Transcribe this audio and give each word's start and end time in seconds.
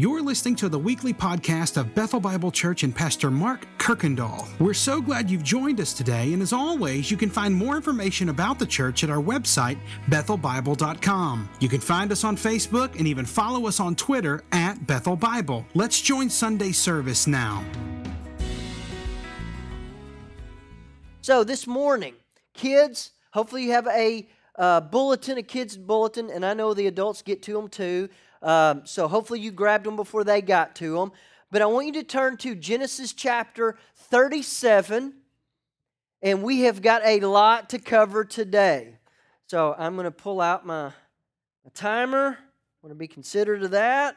You're 0.00 0.22
listening 0.22 0.56
to 0.56 0.70
the 0.70 0.78
weekly 0.78 1.12
podcast 1.12 1.76
of 1.76 1.94
Bethel 1.94 2.20
Bible 2.20 2.50
Church 2.50 2.84
and 2.84 2.96
Pastor 2.96 3.30
Mark 3.30 3.66
Kirkendall. 3.76 4.48
We're 4.58 4.72
so 4.72 4.98
glad 4.98 5.30
you've 5.30 5.42
joined 5.42 5.78
us 5.78 5.92
today, 5.92 6.32
and 6.32 6.40
as 6.40 6.54
always, 6.54 7.10
you 7.10 7.18
can 7.18 7.28
find 7.28 7.54
more 7.54 7.76
information 7.76 8.30
about 8.30 8.58
the 8.58 8.64
church 8.64 9.04
at 9.04 9.10
our 9.10 9.22
website, 9.22 9.76
bethelbible.com. 10.08 11.50
You 11.60 11.68
can 11.68 11.80
find 11.80 12.10
us 12.12 12.24
on 12.24 12.34
Facebook 12.34 12.98
and 12.98 13.06
even 13.06 13.26
follow 13.26 13.66
us 13.66 13.78
on 13.78 13.94
Twitter 13.94 14.42
at 14.52 14.86
Bethel 14.86 15.16
Bible. 15.16 15.66
Let's 15.74 16.00
join 16.00 16.30
Sunday 16.30 16.72
service 16.72 17.26
now. 17.26 17.62
So, 21.20 21.44
this 21.44 21.66
morning, 21.66 22.14
kids, 22.54 23.10
hopefully 23.32 23.64
you 23.64 23.72
have 23.72 23.86
a 23.88 24.26
uh, 24.56 24.80
bulletin, 24.80 25.36
a 25.36 25.42
kids' 25.42 25.76
bulletin, 25.76 26.30
and 26.30 26.46
I 26.46 26.54
know 26.54 26.72
the 26.72 26.86
adults 26.86 27.20
get 27.20 27.42
to 27.42 27.52
them 27.52 27.68
too. 27.68 28.08
Um, 28.42 28.82
so 28.84 29.08
hopefully 29.08 29.40
you 29.40 29.50
grabbed 29.50 29.84
them 29.84 29.96
before 29.96 30.24
they 30.24 30.40
got 30.40 30.74
to 30.76 30.94
them. 30.94 31.12
But 31.50 31.62
I 31.62 31.66
want 31.66 31.86
you 31.86 31.92
to 31.94 32.02
turn 32.02 32.36
to 32.38 32.54
Genesis 32.54 33.12
chapter 33.12 33.76
37, 33.96 35.14
and 36.22 36.42
we 36.42 36.60
have 36.62 36.80
got 36.80 37.02
a 37.04 37.20
lot 37.20 37.70
to 37.70 37.78
cover 37.78 38.24
today. 38.24 38.94
So 39.48 39.74
I'm 39.76 39.94
going 39.94 40.04
to 40.04 40.12
pull 40.12 40.40
out 40.40 40.64
my, 40.64 40.84
my 41.64 41.70
timer. 41.74 42.38
I 42.38 42.86
want 42.86 42.92
to 42.92 42.94
be 42.94 43.08
considerate 43.08 43.64
of 43.64 43.72
that. 43.72 44.16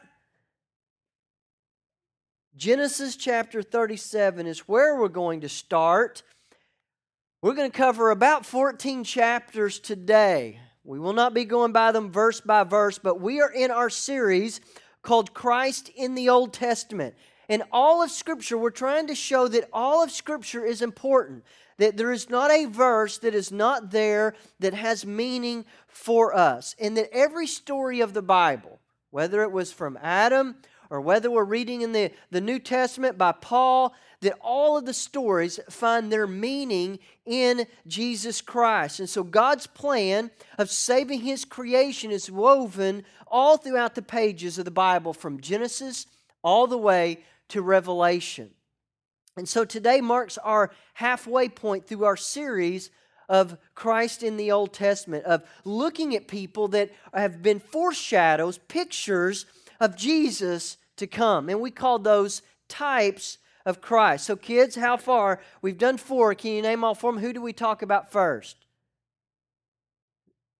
Genesis 2.56 3.16
chapter 3.16 3.62
37 3.62 4.46
is 4.46 4.60
where 4.60 4.96
we're 4.96 5.08
going 5.08 5.40
to 5.40 5.48
start. 5.48 6.22
We're 7.42 7.54
going 7.54 7.70
to 7.70 7.76
cover 7.76 8.10
about 8.10 8.46
14 8.46 9.02
chapters 9.02 9.80
today. 9.80 10.60
We 10.84 10.98
will 10.98 11.14
not 11.14 11.32
be 11.32 11.46
going 11.46 11.72
by 11.72 11.92
them 11.92 12.12
verse 12.12 12.42
by 12.42 12.62
verse, 12.62 12.98
but 12.98 13.18
we 13.18 13.40
are 13.40 13.50
in 13.50 13.70
our 13.70 13.88
series 13.88 14.60
called 15.00 15.32
Christ 15.32 15.90
in 15.96 16.14
the 16.14 16.28
Old 16.28 16.52
Testament. 16.52 17.14
In 17.48 17.62
all 17.72 18.02
of 18.02 18.10
Scripture, 18.10 18.58
we're 18.58 18.70
trying 18.70 19.06
to 19.06 19.14
show 19.14 19.48
that 19.48 19.68
all 19.72 20.02
of 20.02 20.10
Scripture 20.10 20.64
is 20.64 20.82
important, 20.82 21.42
that 21.78 21.96
there 21.96 22.12
is 22.12 22.28
not 22.28 22.50
a 22.50 22.66
verse 22.66 23.16
that 23.18 23.34
is 23.34 23.50
not 23.50 23.92
there 23.92 24.34
that 24.60 24.74
has 24.74 25.06
meaning 25.06 25.64
for 25.86 26.36
us, 26.36 26.76
and 26.78 26.98
that 26.98 27.08
every 27.12 27.46
story 27.46 28.00
of 28.00 28.12
the 28.12 28.22
Bible, 28.22 28.78
whether 29.10 29.42
it 29.42 29.52
was 29.52 29.72
from 29.72 29.98
Adam 30.02 30.56
or 30.90 31.00
whether 31.00 31.30
we're 31.30 31.44
reading 31.44 31.82
in 31.82 31.92
the, 31.92 32.10
the 32.30 32.40
New 32.40 32.58
Testament 32.58 33.18
by 33.18 33.32
Paul, 33.32 33.94
that 34.20 34.36
all 34.40 34.76
of 34.76 34.86
the 34.86 34.94
stories 34.94 35.60
find 35.68 36.10
their 36.10 36.26
meaning 36.26 36.98
in 37.26 37.66
Jesus 37.86 38.40
Christ. 38.40 39.00
And 39.00 39.08
so 39.08 39.22
God's 39.22 39.66
plan 39.66 40.30
of 40.58 40.70
saving 40.70 41.20
His 41.20 41.44
creation 41.44 42.10
is 42.10 42.30
woven 42.30 43.04
all 43.26 43.56
throughout 43.56 43.94
the 43.94 44.02
pages 44.02 44.58
of 44.58 44.64
the 44.64 44.70
Bible 44.70 45.12
from 45.12 45.40
Genesis 45.40 46.06
all 46.42 46.66
the 46.66 46.78
way 46.78 47.18
to 47.48 47.62
Revelation. 47.62 48.50
And 49.36 49.48
so 49.48 49.64
today 49.64 50.00
marks 50.00 50.38
our 50.38 50.70
halfway 50.94 51.48
point 51.48 51.86
through 51.86 52.04
our 52.04 52.16
series 52.16 52.90
of 53.28 53.56
Christ 53.74 54.22
in 54.22 54.36
the 54.36 54.52
Old 54.52 54.72
Testament, 54.72 55.24
of 55.24 55.42
looking 55.64 56.14
at 56.14 56.28
people 56.28 56.68
that 56.68 56.90
have 57.12 57.42
been 57.42 57.58
foreshadows, 57.58 58.58
pictures 58.58 59.46
of 59.80 59.96
Jesus 59.96 60.76
to 60.96 61.06
come. 61.06 61.48
And 61.48 61.60
we 61.60 61.70
call 61.70 61.98
those 61.98 62.42
types 62.68 63.38
of 63.66 63.80
Christ. 63.80 64.26
So, 64.26 64.36
kids, 64.36 64.76
how 64.76 64.96
far? 64.96 65.40
We've 65.62 65.78
done 65.78 65.96
four. 65.96 66.34
Can 66.34 66.52
you 66.52 66.62
name 66.62 66.84
all 66.84 66.94
four 66.94 67.10
of 67.10 67.16
them? 67.16 67.24
Who 67.24 67.32
do 67.32 67.42
we 67.42 67.52
talk 67.52 67.82
about 67.82 68.12
first? 68.12 68.56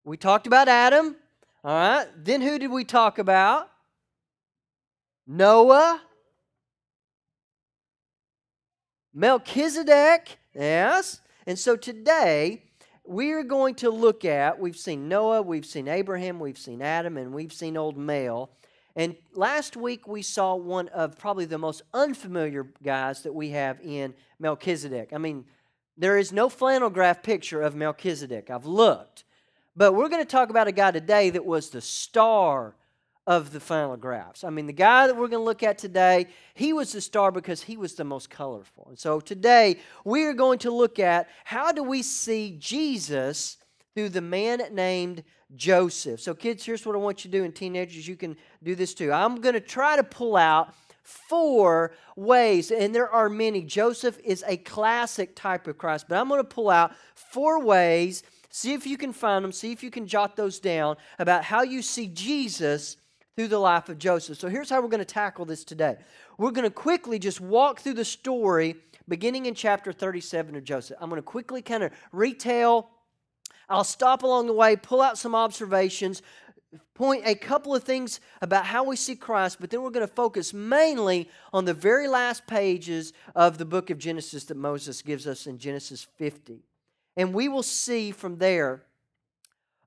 We 0.05 0.17
talked 0.17 0.47
about 0.47 0.69
Adam. 0.69 1.17
All 1.63 1.75
right. 1.75 2.07
Then 2.17 2.41
who 2.41 2.59
did 2.59 2.71
we 2.71 2.85
talk 2.85 3.19
about? 3.19 3.71
Noah. 5.27 6.01
Melchizedek. 9.15 10.39
Yes. 10.55 11.21
And 11.47 11.59
so 11.59 11.77
today, 11.77 12.63
we're 13.05 13.45
going 13.45 13.75
to 13.77 13.91
look 13.91 14.25
at, 14.25 14.59
we've 14.59 14.77
seen 14.77 15.09
Noah, 15.09 15.43
we've 15.43 15.67
seen 15.67 15.89
Abraham, 15.89 16.41
we've 16.41 16.59
seen 16.59 16.81
Adam, 16.81 17.17
and 17.17 17.33
we've 17.35 17.53
seen 17.53 17.77
old 17.77 17.99
Mel. 17.99 18.51
And 18.97 19.17
last 19.33 19.77
week 19.77 20.07
we 20.07 20.23
saw 20.23 20.55
one 20.55 20.89
of 20.89 21.19
probably 21.19 21.47
the 21.47 21.59
most 21.59 21.83
unfamiliar 21.93 22.69
guys 22.83 23.23
that 23.23 23.35
we 23.35 23.51
have 23.51 23.81
in 23.83 24.15
Melchizedek. 24.39 25.13
I 25.13 25.19
mean, 25.19 25.45
there 25.97 26.19
is 26.19 26.33
no 26.33 26.49
flannel 26.49 26.91
graph 26.91 27.23
picture 27.23 27.61
of 27.61 27.75
Melchizedek. 27.75 28.51
I've 28.51 28.67
looked. 28.67 29.25
But 29.77 29.93
we're 29.93 30.09
going 30.09 30.23
to 30.23 30.31
talk 30.31 30.51
about 30.51 30.69
a 30.69 30.73
guy 30.73 30.93
today 30.93 31.31
that 31.31 31.45
was 31.45 31.71
the 31.71 31.81
star 31.81 32.77
of 33.27 33.53
the 33.53 33.61
flannel 33.61 33.97
graphs. 33.97 34.45
I 34.45 34.51
mean, 34.51 34.67
the 34.67 34.73
guy 34.73 35.07
that 35.07 35.15
we're 35.15 35.29
going 35.29 35.41
to 35.41 35.45
look 35.45 35.63
at 35.63 35.79
today, 35.79 36.27
he 36.55 36.73
was 36.73 36.93
the 36.93 37.01
star 37.01 37.33
because 37.33 37.63
he 37.63 37.77
was 37.77 37.95
the 37.95 38.05
most 38.05 38.29
colorful. 38.29 38.87
And 38.89 38.99
so 38.99 39.19
today 39.19 39.79
we 40.05 40.25
are 40.25 40.35
going 40.35 40.59
to 40.61 40.71
look 40.71 40.99
at 40.99 41.29
how 41.45 41.73
do 41.73 41.83
we 41.83 42.03
see 42.03 42.57
Jesus 42.61 43.57
through 43.95 44.09
the 44.11 44.21
man 44.21 44.63
named 44.73 45.23
Joseph. 45.55 46.21
So, 46.21 46.35
kids, 46.35 46.65
here's 46.65 46.85
what 46.85 46.95
I 46.95 46.99
want 46.99 47.25
you 47.25 47.31
to 47.31 47.39
do, 47.39 47.45
and 47.45 47.55
teenagers, 47.55 48.09
you 48.09 48.17
can 48.17 48.37
do 48.63 48.75
this 48.75 48.95
too. 48.95 49.13
I'm 49.13 49.41
going 49.41 49.55
to 49.55 49.61
try 49.61 49.97
to 49.97 50.05
pull 50.05 50.37
out 50.37 50.75
four 51.03 51.93
ways, 52.17 52.71
and 52.71 52.95
there 52.95 53.09
are 53.09 53.29
many. 53.29 53.63
Joseph 53.63 54.19
is 54.25 54.45
a 54.47 54.57
classic 54.57 55.37
type 55.37 55.67
of 55.67 55.79
Christ, 55.79 56.07
but 56.09 56.19
I'm 56.19 56.29
going 56.29 56.41
to 56.41 56.45
pull 56.45 56.71
out 56.71 56.93
four 57.15 57.63
ways. 57.63 58.23
See 58.51 58.73
if 58.73 58.87
you 58.87 58.97
can 58.97 59.13
find 59.13 59.45
them, 59.45 59.53
see 59.53 59.73
if 59.73 59.83
you 59.83 59.91
can 59.91 60.07
jot 60.07 60.37
those 60.37 60.59
down 60.59 60.97
about 61.19 61.45
how 61.45 61.63
you 61.63 61.83
see 61.83 62.07
Jesus 62.09 62.97
through 63.37 63.49
the 63.49 63.59
life 63.59 63.89
of 63.89 63.99
Joseph. 63.99 64.39
So, 64.39 64.49
here's 64.49 64.71
how 64.71 64.81
we're 64.81 64.89
going 64.89 64.99
to 64.99 65.05
tackle 65.05 65.45
this 65.45 65.65
today. 65.65 65.97
We're 66.37 66.51
going 66.51 66.69
to 66.69 66.71
quickly 66.71 67.21
just 67.21 67.41
walk 67.41 67.81
through 67.81 67.95
the 67.95 68.05
story 68.05 68.77
beginning 69.07 69.47
in 69.47 69.55
chapter 69.55 69.93
37 69.93 70.57
of 70.57 70.65
Joseph. 70.65 70.97
I'm 71.01 71.11
going 71.11 71.21
to 71.21 71.23
quickly 71.23 71.63
kind 71.63 71.83
of 71.85 71.93
retell 72.11 72.91
I'll 73.69 73.85
stop 73.85 74.23
along 74.23 74.47
the 74.47 74.53
way, 74.53 74.77
pull 74.77 75.01
out 75.01 75.19
some 75.19 75.35
observations, 75.35 76.23
point 76.95 77.23
a 77.27 77.35
couple 77.35 77.75
of 77.75 77.85
things 77.85 78.21
about 78.41 78.67
how 78.67 78.85
we 78.85 78.97
see 78.97 79.17
Christ, 79.17 79.59
but 79.61 79.71
then 79.71 79.83
we're 79.83 79.91
going 79.91 80.07
to 80.07 80.15
focus 80.15 80.53
mainly 80.53 81.29
on 81.53 81.65
the 81.65 81.75
very 81.75 82.09
last 82.09 82.47
pages 82.47 83.13
of 83.35 83.59
the 83.59 83.65
book 83.65 83.91
of 83.91 83.99
Genesis 83.99 84.45
that 84.45 84.57
Moses 84.57 85.03
gives 85.03 85.27
us 85.27 85.47
in 85.47 85.59
Genesis 85.59 86.07
50. 86.17 86.63
And 87.17 87.33
we 87.33 87.49
will 87.49 87.63
see 87.63 88.11
from 88.11 88.39
there 88.39 88.83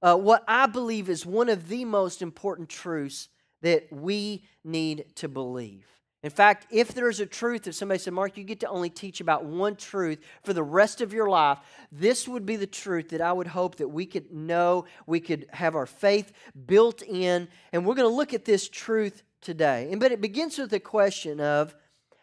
uh, 0.01 0.15
what 0.15 0.43
I 0.47 0.67
believe 0.67 1.09
is 1.09 1.25
one 1.25 1.49
of 1.49 1.67
the 1.67 1.85
most 1.85 2.21
important 2.21 2.69
truths 2.69 3.29
that 3.61 3.91
we 3.91 4.45
need 4.63 5.05
to 5.15 5.27
believe. 5.27 5.85
In 6.23 6.31
fact, 6.31 6.67
if 6.71 6.93
there's 6.93 7.19
a 7.19 7.25
truth, 7.25 7.67
if 7.67 7.75
somebody 7.75 7.99
said, 7.99 8.13
Mark, 8.13 8.37
you 8.37 8.43
get 8.43 8.59
to 8.61 8.69
only 8.69 8.89
teach 8.89 9.21
about 9.21 9.45
one 9.45 9.75
truth 9.75 10.17
for 10.43 10.51
the 10.51 10.63
rest 10.63 10.99
of 10.99 11.13
your 11.13 11.29
life, 11.29 11.59
this 11.91 12.27
would 12.27 12.45
be 12.45 12.55
the 12.55 12.65
truth 12.67 13.09
that 13.09 13.21
I 13.21 13.31
would 13.31 13.47
hope 13.47 13.75
that 13.75 13.89
we 13.89 14.07
could 14.07 14.31
know, 14.31 14.85
we 15.05 15.19
could 15.19 15.45
have 15.51 15.75
our 15.75 15.85
faith 15.85 16.33
built 16.65 17.03
in. 17.03 17.47
And 17.71 17.85
we're 17.85 17.95
going 17.95 18.09
to 18.09 18.15
look 18.15 18.33
at 18.33 18.45
this 18.45 18.67
truth 18.67 19.21
today. 19.41 19.89
And 19.91 19.99
but 19.99 20.11
it 20.11 20.19
begins 20.19 20.57
with 20.57 20.71
the 20.71 20.79
question 20.79 21.39
of 21.39 21.75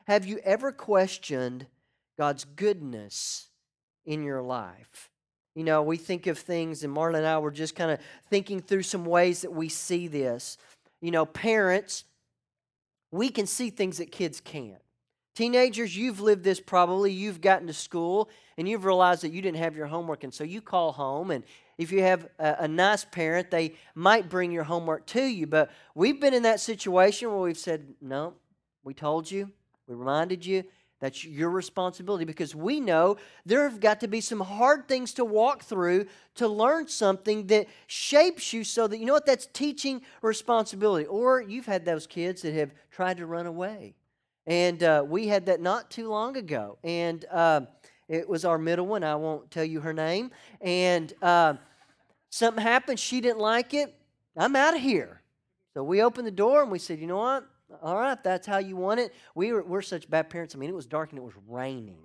have 0.07 0.27
you 0.27 0.39
ever 0.45 0.73
questioned 0.73 1.67
God's 2.19 2.45
goodness 2.45 3.49
in 4.05 4.23
your 4.23 4.43
life? 4.43 5.11
You 5.55 5.63
know, 5.63 5.83
we 5.83 5.97
think 5.97 6.27
of 6.27 6.37
things, 6.39 6.83
and 6.83 6.95
Marla 6.95 7.19
and 7.19 7.27
I 7.27 7.39
were 7.39 7.53
just 7.53 7.77
kind 7.77 7.93
of 7.93 8.01
thinking 8.29 8.61
through 8.61 8.83
some 8.83 9.05
ways 9.05 9.43
that 9.43 9.53
we 9.53 9.69
see 9.69 10.09
this. 10.09 10.59
You 11.01 11.13
know, 11.13 11.25
parents 11.25 12.05
we 13.15 13.29
can 13.29 13.47
see 13.47 13.71
things 13.71 13.99
that 13.99 14.11
kids 14.11 14.41
can't. 14.41 14.83
Teenagers, 15.37 15.97
you've 15.97 16.21
lived 16.21 16.43
this 16.43 16.59
probably. 16.59 17.13
You've 17.13 17.41
gotten 17.41 17.69
to 17.69 17.73
school 17.73 18.29
and 18.59 18.69
you've 18.69 18.85
realized 18.85 19.23
that 19.23 19.33
you 19.33 19.41
didn't 19.41 19.59
have 19.59 19.77
your 19.77 19.87
homework. 19.87 20.25
And 20.25 20.35
so 20.35 20.43
you 20.43 20.61
call 20.61 20.91
home. 20.91 21.31
And 21.31 21.45
if 21.79 21.93
you 21.93 22.03
have 22.03 22.29
a, 22.41 22.57
a, 22.61 22.69
nice 22.69 23.05
parent, 23.05 23.53
they 23.53 23.75
might 23.95 24.29
bring 24.29 24.51
your 24.51 24.65
homework 24.65 25.07
to 25.07 25.23
you. 25.23 25.47
But 25.47 25.71
we've 25.95 26.21
been 26.21 26.35
in 26.35 26.43
that 26.43 26.59
situation 26.59 27.29
where 27.29 27.39
we've 27.39 27.57
said, 27.57 27.95
no, 28.01 28.35
we 28.83 28.95
told 28.95 29.31
you, 29.31 29.51
we 29.87 29.95
reminded 29.95 30.45
you, 30.45 30.65
that's 31.05 31.23
your 31.23 31.51
responsibility 31.51 32.25
because 32.25 32.55
we 32.55 32.81
know 32.81 33.19
there 33.45 33.69
have 33.69 33.79
got 33.79 34.01
to 34.01 34.09
be 34.09 34.23
some 34.23 34.41
hard 34.41 34.89
things 34.89 35.13
to 35.13 35.23
walk 35.23 35.63
through 35.63 36.07
to 36.37 36.49
learn 36.49 36.89
something 36.89 37.47
that 37.49 37.67
shapes 37.87 38.55
you 38.55 38.65
so 38.65 38.87
that 38.87 38.97
you 38.97 39.05
know 39.05 39.13
what 39.13 39.27
that's 39.27 39.47
teaching 39.53 40.01
responsibility. 40.23 41.05
Or 41.05 41.43
you've 41.43 41.67
had 41.67 41.85
those 41.85 42.07
kids 42.07 42.41
that 42.41 42.55
have 42.55 42.71
tried 42.91 43.19
to 43.19 43.27
run 43.27 43.45
away. 43.45 43.97
And 44.47 44.83
uh, 44.83 45.05
we 45.07 45.29
had 45.29 45.45
that 45.45 45.61
not 45.61 45.91
too 45.91 46.09
long 46.09 46.39
ago. 46.39 46.79
And 46.83 47.23
uh, 47.31 47.61
it 48.09 48.27
was 48.27 48.47
our 48.47 48.57
middle 48.57 48.87
one. 48.87 49.05
I 49.05 49.15
won't 49.17 49.51
tell 49.51 49.63
you 49.63 49.81
her 49.81 49.93
name. 49.93 50.31
And 50.63 51.13
uh, 51.21 51.57
something 52.31 52.63
happened. 52.63 52.99
She 52.99 53.21
didn't 53.21 53.41
like 53.41 53.75
it. 53.75 53.95
I'm 54.39 54.57
out 54.57 54.75
of 54.75 54.81
here. 54.81 55.21
So 55.75 55.85
we 55.85 56.03
opened 56.03 56.27
the 56.27 56.31
door 56.31 56.63
and 56.63 56.73
we 56.73 56.79
said, 56.79 56.99
you 56.99 57.07
know 57.07 57.19
what? 57.19 57.47
All 57.83 57.97
right, 57.97 58.23
that's 58.23 58.47
how 58.47 58.59
you 58.59 58.77
want 58.77 59.01
it. 59.01 59.15
We 59.35 59.53
were, 59.53 59.63
we're 59.63 59.83
such 59.83 60.09
bad 60.09 60.31
parents. 60.31 60.55
I 60.55 60.59
mean, 60.59 60.71
it 60.71 60.75
was 60.75 60.87
dark 60.87 61.11
and 61.11 61.19
it 61.19 61.25
was 61.25 61.35
raining. 61.49 62.03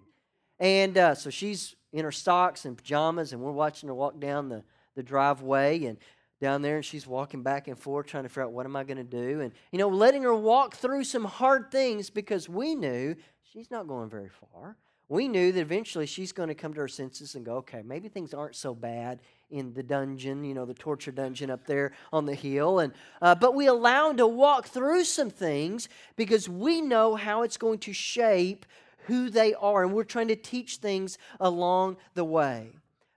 And 0.59 0.97
uh, 0.97 1.15
so 1.15 1.29
she's 1.29 1.75
in 1.93 2.03
her 2.03 2.11
socks 2.11 2.65
and 2.65 2.77
pajamas, 2.77 3.33
and 3.33 3.41
we're 3.41 3.51
watching 3.51 3.87
her 3.87 3.95
walk 3.95 4.19
down 4.19 4.49
the, 4.49 4.63
the 4.95 5.03
driveway. 5.03 5.85
And 5.85 5.97
down 6.39 6.61
there 6.61 6.77
and 6.77 6.85
she's 6.85 7.05
walking 7.05 7.43
back 7.43 7.67
and 7.67 7.77
forth 7.77 8.07
trying 8.07 8.23
to 8.23 8.29
figure 8.29 8.43
out 8.43 8.51
what 8.51 8.65
am 8.65 8.75
I 8.75 8.83
going 8.83 8.97
to 8.97 9.03
do. 9.03 9.41
And, 9.41 9.51
you 9.71 9.79
know, 9.79 9.89
letting 9.89 10.23
her 10.23 10.35
walk 10.35 10.75
through 10.75 11.03
some 11.03 11.25
hard 11.25 11.71
things 11.71 12.09
because 12.09 12.47
we 12.47 12.75
knew 12.75 13.15
she's 13.51 13.69
not 13.69 13.87
going 13.87 14.09
very 14.09 14.29
far. 14.29 14.77
We 15.09 15.27
knew 15.27 15.51
that 15.51 15.59
eventually 15.59 16.05
she's 16.05 16.31
going 16.31 16.49
to 16.49 16.55
come 16.55 16.73
to 16.75 16.81
her 16.81 16.87
senses 16.87 17.33
and 17.33 17.43
go, 17.43 17.57
okay, 17.57 17.81
maybe 17.83 18.09
things 18.09 18.31
aren't 18.31 18.55
so 18.55 18.75
bad 18.75 19.19
in 19.49 19.73
the 19.73 19.81
dungeon, 19.81 20.43
you 20.43 20.53
know, 20.53 20.65
the 20.65 20.75
torture 20.75 21.11
dungeon 21.11 21.49
up 21.49 21.65
there 21.65 21.93
on 22.13 22.27
the 22.27 22.35
hill. 22.35 22.77
And 22.79 22.93
uh, 23.19 23.33
but 23.33 23.55
we 23.55 23.65
allow 23.65 24.09
them 24.09 24.17
to 24.17 24.27
walk 24.27 24.67
through 24.67 25.03
some 25.05 25.31
things 25.31 25.89
because 26.15 26.47
we 26.47 26.79
know 26.79 27.15
how 27.15 27.41
it's 27.41 27.57
going 27.57 27.79
to 27.79 27.93
shape 27.93 28.67
who 29.07 29.31
they 29.31 29.55
are, 29.55 29.83
and 29.83 29.93
we're 29.93 30.03
trying 30.03 30.27
to 30.27 30.35
teach 30.35 30.77
things 30.77 31.17
along 31.39 31.97
the 32.13 32.23
way. 32.23 32.69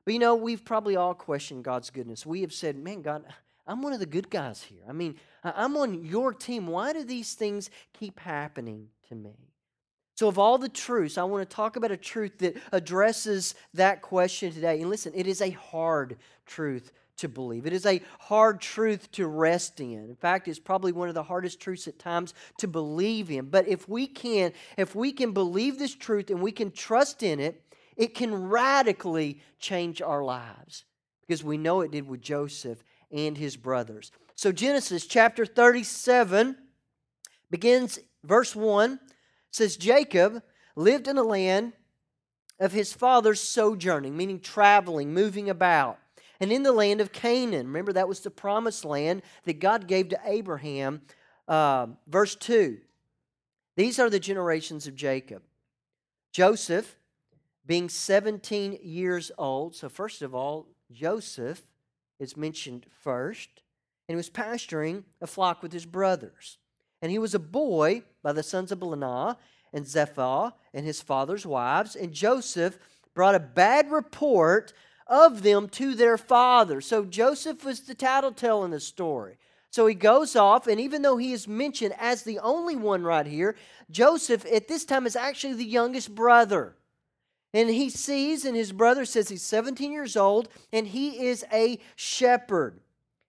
But 0.06 0.14
you 0.14 0.20
know, 0.20 0.34
we've 0.34 0.64
probably 0.64 0.96
all 0.96 1.12
questioned 1.12 1.64
God's 1.64 1.90
goodness. 1.90 2.24
We 2.24 2.40
have 2.40 2.54
said, 2.54 2.76
man, 2.76 3.02
God, 3.02 3.24
I'm 3.66 3.82
one 3.82 3.92
of 3.92 4.00
the 4.00 4.06
good 4.06 4.30
guys 4.30 4.62
here. 4.62 4.82
I 4.88 4.92
mean, 4.92 5.16
I'm 5.44 5.76
on 5.76 6.02
your 6.04 6.32
team. 6.32 6.66
Why 6.66 6.94
do 6.94 7.04
these 7.04 7.34
things 7.34 7.68
keep 7.92 8.18
happening 8.18 8.88
to 9.10 9.14
me? 9.14 9.51
So, 10.22 10.28
of 10.28 10.38
all 10.38 10.56
the 10.56 10.68
truths, 10.68 11.18
I 11.18 11.24
want 11.24 11.50
to 11.50 11.52
talk 11.52 11.74
about 11.74 11.90
a 11.90 11.96
truth 11.96 12.38
that 12.38 12.56
addresses 12.70 13.56
that 13.74 14.02
question 14.02 14.52
today. 14.52 14.80
And 14.80 14.88
listen, 14.88 15.12
it 15.16 15.26
is 15.26 15.42
a 15.42 15.50
hard 15.50 16.16
truth 16.46 16.92
to 17.16 17.28
believe. 17.28 17.66
It 17.66 17.72
is 17.72 17.86
a 17.86 18.00
hard 18.20 18.60
truth 18.60 19.10
to 19.10 19.26
rest 19.26 19.80
in. 19.80 19.98
In 19.98 20.14
fact, 20.14 20.46
it's 20.46 20.60
probably 20.60 20.92
one 20.92 21.08
of 21.08 21.16
the 21.16 21.24
hardest 21.24 21.58
truths 21.58 21.88
at 21.88 21.98
times 21.98 22.34
to 22.58 22.68
believe 22.68 23.32
in. 23.32 23.46
But 23.46 23.66
if 23.66 23.88
we 23.88 24.06
can, 24.06 24.52
if 24.76 24.94
we 24.94 25.10
can 25.10 25.32
believe 25.32 25.80
this 25.80 25.92
truth 25.92 26.30
and 26.30 26.40
we 26.40 26.52
can 26.52 26.70
trust 26.70 27.24
in 27.24 27.40
it, 27.40 27.60
it 27.96 28.14
can 28.14 28.32
radically 28.32 29.40
change 29.58 30.00
our 30.00 30.22
lives 30.22 30.84
because 31.26 31.42
we 31.42 31.58
know 31.58 31.80
it 31.80 31.90
did 31.90 32.06
with 32.06 32.22
Joseph 32.22 32.84
and 33.10 33.36
his 33.36 33.56
brothers. 33.56 34.12
So 34.36 34.52
Genesis 34.52 35.04
chapter 35.04 35.44
37 35.44 36.56
begins 37.50 37.98
verse 38.22 38.54
1 38.54 39.00
says 39.52 39.76
Jacob 39.76 40.42
lived 40.74 41.06
in 41.06 41.18
a 41.18 41.22
land 41.22 41.74
of 42.58 42.72
his 42.72 42.92
father's 42.92 43.40
sojourning, 43.40 44.16
meaning 44.16 44.40
traveling, 44.40 45.12
moving 45.12 45.48
about, 45.48 45.98
and 46.40 46.50
in 46.50 46.62
the 46.62 46.72
land 46.72 47.00
of 47.00 47.12
Canaan. 47.12 47.66
Remember, 47.66 47.92
that 47.92 48.08
was 48.08 48.20
the 48.20 48.30
promised 48.30 48.84
land 48.84 49.22
that 49.44 49.60
God 49.60 49.86
gave 49.86 50.08
to 50.08 50.20
Abraham. 50.24 51.02
Uh, 51.46 51.88
verse 52.06 52.34
2 52.34 52.78
These 53.76 53.98
are 53.98 54.10
the 54.10 54.20
generations 54.20 54.86
of 54.86 54.96
Jacob. 54.96 55.42
Joseph, 56.32 56.96
being 57.66 57.88
17 57.88 58.78
years 58.82 59.30
old, 59.36 59.76
so 59.76 59.88
first 59.88 60.22
of 60.22 60.34
all, 60.34 60.68
Joseph 60.90 61.62
is 62.18 62.36
mentioned 62.36 62.86
first, 63.02 63.48
and 64.08 64.14
he 64.14 64.16
was 64.16 64.30
pasturing 64.30 65.04
a 65.20 65.26
flock 65.26 65.62
with 65.62 65.72
his 65.72 65.84
brothers. 65.84 66.58
And 67.02 67.10
he 67.10 67.18
was 67.18 67.34
a 67.34 67.40
boy 67.40 68.04
by 68.22 68.32
the 68.32 68.42
sons 68.42 68.72
of 68.72 68.78
Bilhah 68.78 69.36
and 69.72 69.86
Zilpah 69.86 70.54
and 70.72 70.86
his 70.86 71.02
father's 71.02 71.44
wives. 71.44 71.96
And 71.96 72.12
Joseph 72.12 72.78
brought 73.12 73.34
a 73.34 73.40
bad 73.40 73.90
report 73.90 74.72
of 75.06 75.42
them 75.42 75.68
to 75.70 75.94
their 75.94 76.16
father. 76.16 76.80
So 76.80 77.04
Joseph 77.04 77.64
was 77.64 77.80
the 77.80 77.94
tattletale 77.94 78.64
in 78.64 78.70
the 78.70 78.80
story. 78.80 79.36
So 79.70 79.86
he 79.86 79.94
goes 79.94 80.36
off, 80.36 80.66
and 80.66 80.78
even 80.78 81.00
though 81.00 81.16
he 81.16 81.32
is 81.32 81.48
mentioned 81.48 81.94
as 81.98 82.22
the 82.22 82.38
only 82.40 82.76
one 82.76 83.02
right 83.02 83.26
here, 83.26 83.56
Joseph 83.90 84.44
at 84.52 84.68
this 84.68 84.84
time 84.84 85.06
is 85.06 85.16
actually 85.16 85.54
the 85.54 85.64
youngest 85.64 86.14
brother. 86.14 86.76
And 87.54 87.70
he 87.70 87.88
sees, 87.88 88.44
and 88.44 88.54
his 88.54 88.70
brother 88.70 89.06
says 89.06 89.28
he's 89.28 89.42
17 89.42 89.90
years 89.90 90.16
old, 90.16 90.48
and 90.72 90.86
he 90.86 91.26
is 91.26 91.44
a 91.52 91.78
shepherd. 91.96 92.80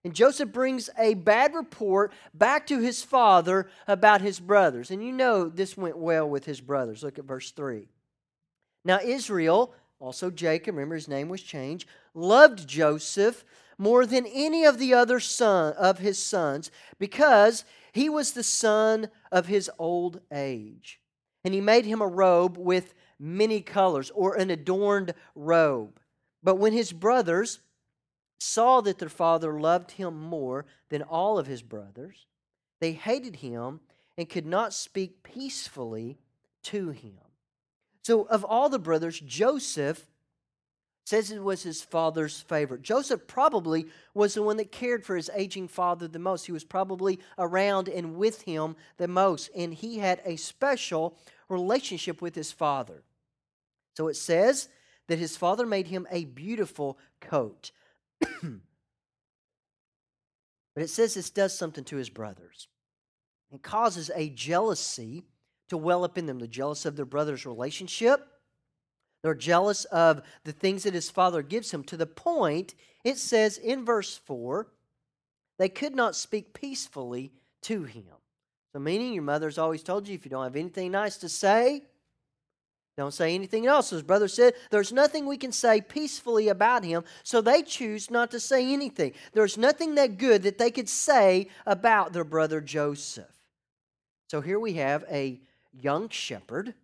And 0.04 0.14
Joseph 0.14 0.52
brings 0.52 0.90
a 0.98 1.14
bad 1.14 1.54
report 1.54 2.12
back 2.34 2.66
to 2.66 2.78
his 2.78 3.02
father 3.02 3.68
about 3.88 4.20
his 4.20 4.38
brothers. 4.38 4.90
And 4.90 5.02
you 5.02 5.12
know 5.12 5.48
this 5.48 5.76
went 5.76 5.96
well 5.96 6.28
with 6.28 6.44
his 6.44 6.60
brothers. 6.60 7.02
Look 7.02 7.18
at 7.18 7.24
verse 7.24 7.50
3. 7.52 7.88
Now, 8.84 9.00
Israel, 9.02 9.72
also 9.98 10.30
Jacob, 10.30 10.74
remember 10.74 10.94
his 10.94 11.08
name 11.08 11.30
was 11.30 11.42
changed, 11.42 11.88
loved 12.12 12.68
Joseph 12.68 13.44
more 13.78 14.04
than 14.04 14.26
any 14.26 14.64
of 14.64 14.78
the 14.78 14.92
other 14.92 15.18
son 15.18 15.72
of 15.74 15.98
his 15.98 16.18
sons 16.18 16.70
because 16.98 17.64
he 17.92 18.10
was 18.10 18.32
the 18.32 18.42
son 18.42 19.08
of 19.32 19.46
his 19.46 19.70
old 19.78 20.20
age. 20.30 21.00
And 21.44 21.54
he 21.54 21.60
made 21.60 21.86
him 21.86 22.02
a 22.02 22.06
robe 22.06 22.58
with 22.58 22.94
many 23.18 23.62
colors 23.62 24.10
or 24.14 24.34
an 24.34 24.50
adorned 24.50 25.14
robe. 25.34 25.98
But 26.42 26.56
when 26.56 26.74
his 26.74 26.92
brothers 26.92 27.60
saw 28.38 28.80
that 28.82 28.98
their 28.98 29.08
father 29.08 29.58
loved 29.58 29.92
him 29.92 30.18
more 30.18 30.66
than 30.88 31.02
all 31.02 31.38
of 31.38 31.46
his 31.46 31.62
brothers, 31.62 32.26
they 32.80 32.92
hated 32.92 33.36
him 33.36 33.80
and 34.16 34.28
could 34.28 34.46
not 34.46 34.72
speak 34.72 35.22
peacefully 35.22 36.18
to 36.64 36.90
him. 36.90 37.18
So, 38.02 38.22
of 38.24 38.44
all 38.44 38.68
the 38.68 38.78
brothers, 38.78 39.18
Joseph 39.18 40.06
says 41.06 41.30
it 41.30 41.42
was 41.42 41.62
his 41.62 41.82
father's 41.82 42.40
favorite. 42.40 42.82
Joseph 42.82 43.26
probably 43.26 43.86
was 44.14 44.34
the 44.34 44.42
one 44.42 44.56
that 44.56 44.72
cared 44.72 45.04
for 45.04 45.16
his 45.16 45.30
aging 45.34 45.68
father 45.68 46.08
the 46.08 46.18
most. 46.18 46.46
He 46.46 46.52
was 46.52 46.64
probably 46.64 47.20
around 47.38 47.88
and 47.88 48.16
with 48.16 48.42
him 48.42 48.76
the 48.96 49.08
most, 49.08 49.50
and 49.54 49.74
he 49.74 49.98
had 49.98 50.20
a 50.24 50.36
special 50.36 51.16
relationship 51.48 52.22
with 52.22 52.34
his 52.34 52.52
father. 52.52 53.02
So 53.96 54.08
it 54.08 54.16
says 54.16 54.68
that 55.08 55.18
his 55.18 55.36
father 55.36 55.66
made 55.66 55.88
him 55.88 56.06
a 56.10 56.24
beautiful 56.24 56.98
coat. 57.20 57.70
But 60.74 60.82
it 60.82 60.90
says 60.90 61.14
this 61.14 61.30
does 61.30 61.56
something 61.56 61.84
to 61.84 61.96
his 61.96 62.10
brothers. 62.10 62.68
It 63.52 63.62
causes 63.62 64.10
a 64.14 64.30
jealousy 64.30 65.24
to 65.68 65.76
well 65.76 66.04
up 66.04 66.18
in 66.18 66.26
them. 66.26 66.38
They're 66.38 66.48
jealous 66.48 66.84
of 66.84 66.96
their 66.96 67.04
brother's 67.04 67.46
relationship. 67.46 68.26
They're 69.22 69.34
jealous 69.34 69.84
of 69.86 70.22
the 70.44 70.52
things 70.52 70.82
that 70.82 70.92
his 70.92 71.10
father 71.10 71.42
gives 71.42 71.72
him 71.72 71.84
to 71.84 71.96
the 71.96 72.06
point, 72.06 72.74
it 73.04 73.16
says 73.16 73.56
in 73.56 73.84
verse 73.84 74.18
4, 74.18 74.68
they 75.58 75.68
could 75.68 75.94
not 75.94 76.16
speak 76.16 76.52
peacefully 76.52 77.32
to 77.62 77.84
him. 77.84 78.04
So, 78.72 78.80
meaning 78.80 79.14
your 79.14 79.22
mother's 79.22 79.56
always 79.56 79.82
told 79.82 80.08
you 80.08 80.14
if 80.14 80.24
you 80.24 80.30
don't 80.30 80.42
have 80.42 80.56
anything 80.56 80.90
nice 80.90 81.16
to 81.18 81.28
say, 81.28 81.84
don't 82.96 83.14
say 83.14 83.34
anything 83.34 83.66
else. 83.66 83.90
His 83.90 84.02
brother 84.02 84.28
said, 84.28 84.54
There's 84.70 84.92
nothing 84.92 85.26
we 85.26 85.36
can 85.36 85.50
say 85.50 85.80
peacefully 85.80 86.48
about 86.48 86.84
him, 86.84 87.04
so 87.24 87.40
they 87.40 87.62
choose 87.62 88.10
not 88.10 88.30
to 88.30 88.38
say 88.38 88.72
anything. 88.72 89.12
There's 89.32 89.58
nothing 89.58 89.96
that 89.96 90.16
good 90.18 90.42
that 90.44 90.58
they 90.58 90.70
could 90.70 90.88
say 90.88 91.48
about 91.66 92.12
their 92.12 92.24
brother 92.24 92.60
Joseph. 92.60 93.26
So 94.28 94.40
here 94.40 94.60
we 94.60 94.74
have 94.74 95.04
a 95.10 95.40
young 95.72 96.08
shepherd 96.08 96.74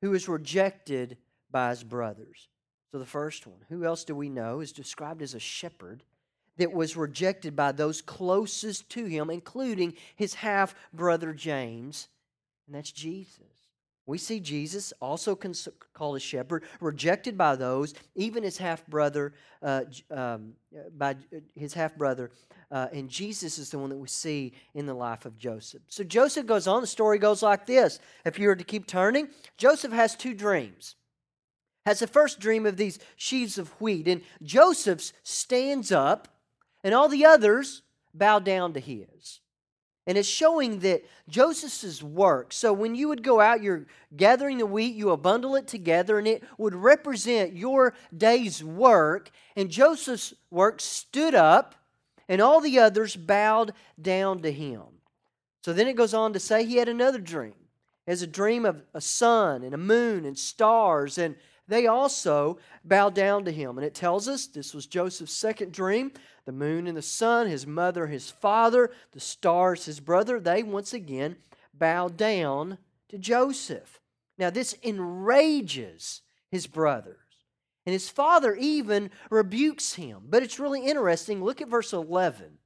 who 0.00 0.14
is 0.14 0.28
rejected 0.28 1.16
by 1.50 1.70
his 1.70 1.82
brothers. 1.82 2.48
So 2.92 2.98
the 2.98 3.06
first 3.06 3.46
one, 3.46 3.58
who 3.68 3.84
else 3.84 4.04
do 4.04 4.14
we 4.14 4.28
know, 4.28 4.60
is 4.60 4.72
described 4.72 5.22
as 5.22 5.34
a 5.34 5.40
shepherd 5.40 6.04
that 6.58 6.72
was 6.72 6.96
rejected 6.96 7.56
by 7.56 7.72
those 7.72 8.02
closest 8.02 8.90
to 8.90 9.06
him, 9.06 9.30
including 9.30 9.94
his 10.14 10.34
half 10.34 10.74
brother 10.92 11.32
James, 11.32 12.08
and 12.66 12.76
that's 12.76 12.92
Jesus. 12.92 13.51
We 14.04 14.18
see 14.18 14.40
Jesus, 14.40 14.92
also 15.00 15.38
called 15.94 16.16
a 16.16 16.20
shepherd, 16.20 16.64
rejected 16.80 17.38
by 17.38 17.54
those, 17.54 17.94
even 18.16 18.42
his 18.42 18.58
half 18.58 18.84
brother, 18.88 19.32
uh, 19.62 19.84
um, 20.10 20.54
by 20.96 21.16
his 21.54 21.72
half 21.72 21.94
brother, 21.94 22.32
uh, 22.72 22.88
and 22.92 23.08
Jesus 23.08 23.58
is 23.58 23.70
the 23.70 23.78
one 23.78 23.90
that 23.90 23.98
we 23.98 24.08
see 24.08 24.54
in 24.74 24.86
the 24.86 24.94
life 24.94 25.24
of 25.24 25.38
Joseph. 25.38 25.82
So 25.88 26.02
Joseph 26.02 26.46
goes 26.46 26.66
on. 26.66 26.80
The 26.80 26.86
story 26.86 27.18
goes 27.18 27.42
like 27.42 27.66
this. 27.66 28.00
If 28.24 28.38
you 28.38 28.48
were 28.48 28.56
to 28.56 28.64
keep 28.64 28.86
turning, 28.86 29.28
Joseph 29.56 29.92
has 29.92 30.16
two 30.16 30.34
dreams. 30.34 30.96
Has 31.84 31.98
the 31.98 32.06
first 32.06 32.40
dream 32.40 32.64
of 32.64 32.76
these 32.76 32.98
sheaves 33.16 33.58
of 33.58 33.68
wheat, 33.80 34.08
and 34.08 34.22
Joseph's 34.42 35.12
stands 35.22 35.92
up, 35.92 36.28
and 36.82 36.94
all 36.94 37.08
the 37.08 37.26
others 37.26 37.82
bow 38.14 38.38
down 38.38 38.72
to 38.72 38.80
his. 38.80 39.41
And 40.06 40.18
it's 40.18 40.28
showing 40.28 40.80
that 40.80 41.04
Joseph's 41.28 42.02
work. 42.02 42.52
So 42.52 42.72
when 42.72 42.96
you 42.96 43.08
would 43.08 43.22
go 43.22 43.40
out, 43.40 43.62
you're 43.62 43.86
gathering 44.16 44.58
the 44.58 44.66
wheat, 44.66 44.96
you 44.96 45.16
bundle 45.16 45.54
it 45.54 45.68
together, 45.68 46.18
and 46.18 46.26
it 46.26 46.42
would 46.58 46.74
represent 46.74 47.54
your 47.54 47.94
day's 48.16 48.64
work. 48.64 49.30
And 49.54 49.70
Joseph's 49.70 50.34
work 50.50 50.80
stood 50.80 51.36
up, 51.36 51.76
and 52.28 52.40
all 52.40 52.60
the 52.60 52.80
others 52.80 53.14
bowed 53.14 53.74
down 54.00 54.42
to 54.42 54.50
him. 54.50 54.82
So 55.64 55.72
then 55.72 55.86
it 55.86 55.94
goes 55.94 56.14
on 56.14 56.32
to 56.32 56.40
say 56.40 56.64
he 56.64 56.78
had 56.78 56.88
another 56.88 57.20
dream. 57.20 57.54
as 58.06 58.22
a 58.22 58.26
dream 58.26 58.64
of 58.64 58.82
a 58.94 59.00
sun 59.00 59.62
and 59.62 59.74
a 59.74 59.78
moon 59.78 60.24
and 60.24 60.36
stars, 60.36 61.18
and 61.18 61.36
they 61.68 61.86
also 61.86 62.58
bowed 62.84 63.14
down 63.14 63.44
to 63.44 63.52
him. 63.52 63.78
And 63.78 63.86
it 63.86 63.94
tells 63.94 64.28
us 64.28 64.46
this 64.46 64.74
was 64.74 64.86
Joseph's 64.86 65.32
second 65.32 65.72
dream 65.72 66.12
the 66.44 66.52
moon 66.52 66.86
and 66.86 66.96
the 66.96 67.02
sun, 67.02 67.48
his 67.48 67.66
mother, 67.66 68.06
his 68.06 68.30
father, 68.30 68.90
the 69.12 69.20
stars, 69.20 69.84
his 69.84 70.00
brother, 70.00 70.40
they 70.40 70.62
once 70.62 70.92
again 70.92 71.36
bow 71.72 72.08
down 72.08 72.78
to 73.08 73.18
Joseph. 73.18 74.00
Now, 74.38 74.50
this 74.50 74.76
enrages 74.82 76.22
his 76.50 76.66
brothers. 76.66 77.18
And 77.84 77.92
his 77.92 78.08
father 78.08 78.54
even 78.54 79.10
rebukes 79.30 79.94
him. 79.94 80.22
But 80.28 80.42
it's 80.42 80.60
really 80.60 80.86
interesting. 80.86 81.42
Look 81.42 81.60
at 81.60 81.68
verse 81.68 81.92
11. 81.92 82.58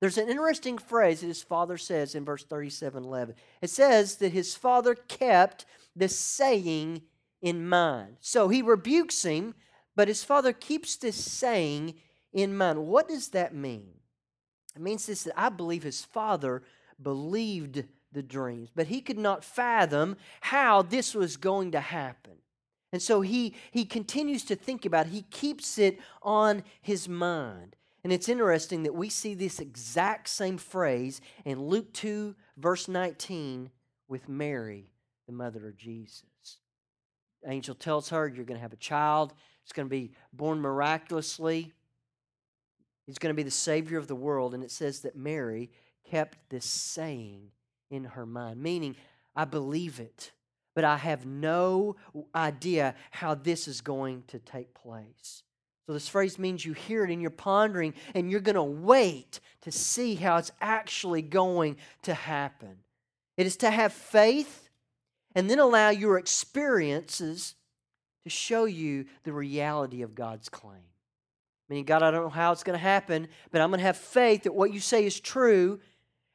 There's 0.00 0.18
an 0.18 0.28
interesting 0.28 0.78
phrase 0.78 1.20
that 1.20 1.28
his 1.28 1.42
father 1.42 1.76
says 1.76 2.14
in 2.14 2.24
verse 2.24 2.44
37 2.44 3.04
11. 3.04 3.34
It 3.60 3.70
says 3.70 4.16
that 4.16 4.32
his 4.32 4.56
father 4.56 4.94
kept 4.94 5.64
the 5.94 6.08
saying 6.08 7.02
in 7.40 7.68
mind. 7.68 8.16
So 8.20 8.48
he 8.48 8.62
rebukes 8.62 9.22
him, 9.22 9.54
but 9.94 10.08
his 10.08 10.24
father 10.24 10.52
keeps 10.52 10.96
this 10.96 11.16
saying 11.16 11.94
in 12.32 12.56
mind. 12.56 12.86
What 12.86 13.08
does 13.08 13.28
that 13.28 13.54
mean? 13.54 13.88
It 14.74 14.82
means 14.82 15.06
this 15.06 15.24
that 15.24 15.38
I 15.38 15.48
believe 15.48 15.82
his 15.82 16.04
father 16.04 16.62
believed 17.02 17.84
the 18.12 18.22
dreams, 18.22 18.70
but 18.74 18.86
he 18.86 19.00
could 19.00 19.18
not 19.18 19.44
fathom 19.44 20.16
how 20.40 20.82
this 20.82 21.14
was 21.14 21.36
going 21.36 21.72
to 21.72 21.80
happen. 21.80 22.32
And 22.92 23.00
so 23.00 23.22
he, 23.22 23.54
he 23.70 23.84
continues 23.84 24.44
to 24.44 24.56
think 24.56 24.84
about 24.84 25.06
it. 25.06 25.12
He 25.12 25.22
keeps 25.22 25.78
it 25.78 25.98
on 26.22 26.62
his 26.82 27.08
mind. 27.08 27.74
And 28.04 28.12
it's 28.12 28.28
interesting 28.28 28.82
that 28.82 28.94
we 28.94 29.08
see 29.08 29.34
this 29.34 29.60
exact 29.60 30.28
same 30.28 30.58
phrase 30.58 31.20
in 31.44 31.62
Luke 31.62 31.92
2, 31.94 32.34
verse 32.58 32.88
19, 32.88 33.70
with 34.08 34.28
Mary, 34.28 34.90
the 35.26 35.32
mother 35.32 35.68
of 35.68 35.76
Jesus. 35.76 36.24
The 37.42 37.50
angel 37.50 37.74
tells 37.74 38.10
her, 38.10 38.28
You're 38.28 38.44
going 38.44 38.58
to 38.58 38.62
have 38.62 38.72
a 38.72 38.76
child. 38.76 39.32
It's 39.62 39.72
going 39.72 39.86
to 39.86 39.90
be 39.90 40.12
born 40.32 40.60
miraculously. 40.60 41.72
He's 43.12 43.18
going 43.18 43.34
to 43.34 43.36
be 43.36 43.42
the 43.42 43.50
Savior 43.50 43.98
of 43.98 44.06
the 44.06 44.14
world. 44.14 44.54
And 44.54 44.64
it 44.64 44.70
says 44.70 45.00
that 45.00 45.14
Mary 45.14 45.70
kept 46.08 46.48
this 46.48 46.64
saying 46.64 47.50
in 47.90 48.04
her 48.04 48.24
mind, 48.24 48.62
meaning, 48.62 48.96
I 49.36 49.44
believe 49.44 50.00
it, 50.00 50.32
but 50.74 50.84
I 50.84 50.96
have 50.96 51.26
no 51.26 51.96
idea 52.34 52.94
how 53.10 53.34
this 53.34 53.68
is 53.68 53.82
going 53.82 54.22
to 54.28 54.38
take 54.38 54.72
place. 54.72 55.42
So, 55.86 55.92
this 55.92 56.08
phrase 56.08 56.38
means 56.38 56.64
you 56.64 56.72
hear 56.72 57.04
it 57.04 57.10
and 57.10 57.20
you're 57.20 57.30
pondering 57.30 57.92
and 58.14 58.30
you're 58.30 58.40
going 58.40 58.54
to 58.54 58.62
wait 58.62 59.40
to 59.60 59.70
see 59.70 60.14
how 60.14 60.38
it's 60.38 60.52
actually 60.62 61.20
going 61.20 61.76
to 62.04 62.14
happen. 62.14 62.76
It 63.36 63.44
is 63.44 63.58
to 63.58 63.70
have 63.70 63.92
faith 63.92 64.70
and 65.34 65.50
then 65.50 65.58
allow 65.58 65.90
your 65.90 66.16
experiences 66.16 67.56
to 68.24 68.30
show 68.30 68.64
you 68.64 69.04
the 69.24 69.34
reality 69.34 70.00
of 70.00 70.14
God's 70.14 70.48
claim. 70.48 70.80
Meaning, 71.72 71.86
God, 71.86 72.02
I 72.02 72.10
don't 72.10 72.24
know 72.24 72.28
how 72.28 72.52
it's 72.52 72.64
going 72.64 72.78
to 72.78 72.84
happen, 72.84 73.28
but 73.50 73.62
I'm 73.62 73.70
going 73.70 73.80
to 73.80 73.86
have 73.86 73.96
faith 73.96 74.42
that 74.42 74.54
what 74.54 74.74
you 74.74 74.78
say 74.78 75.06
is 75.06 75.18
true. 75.18 75.80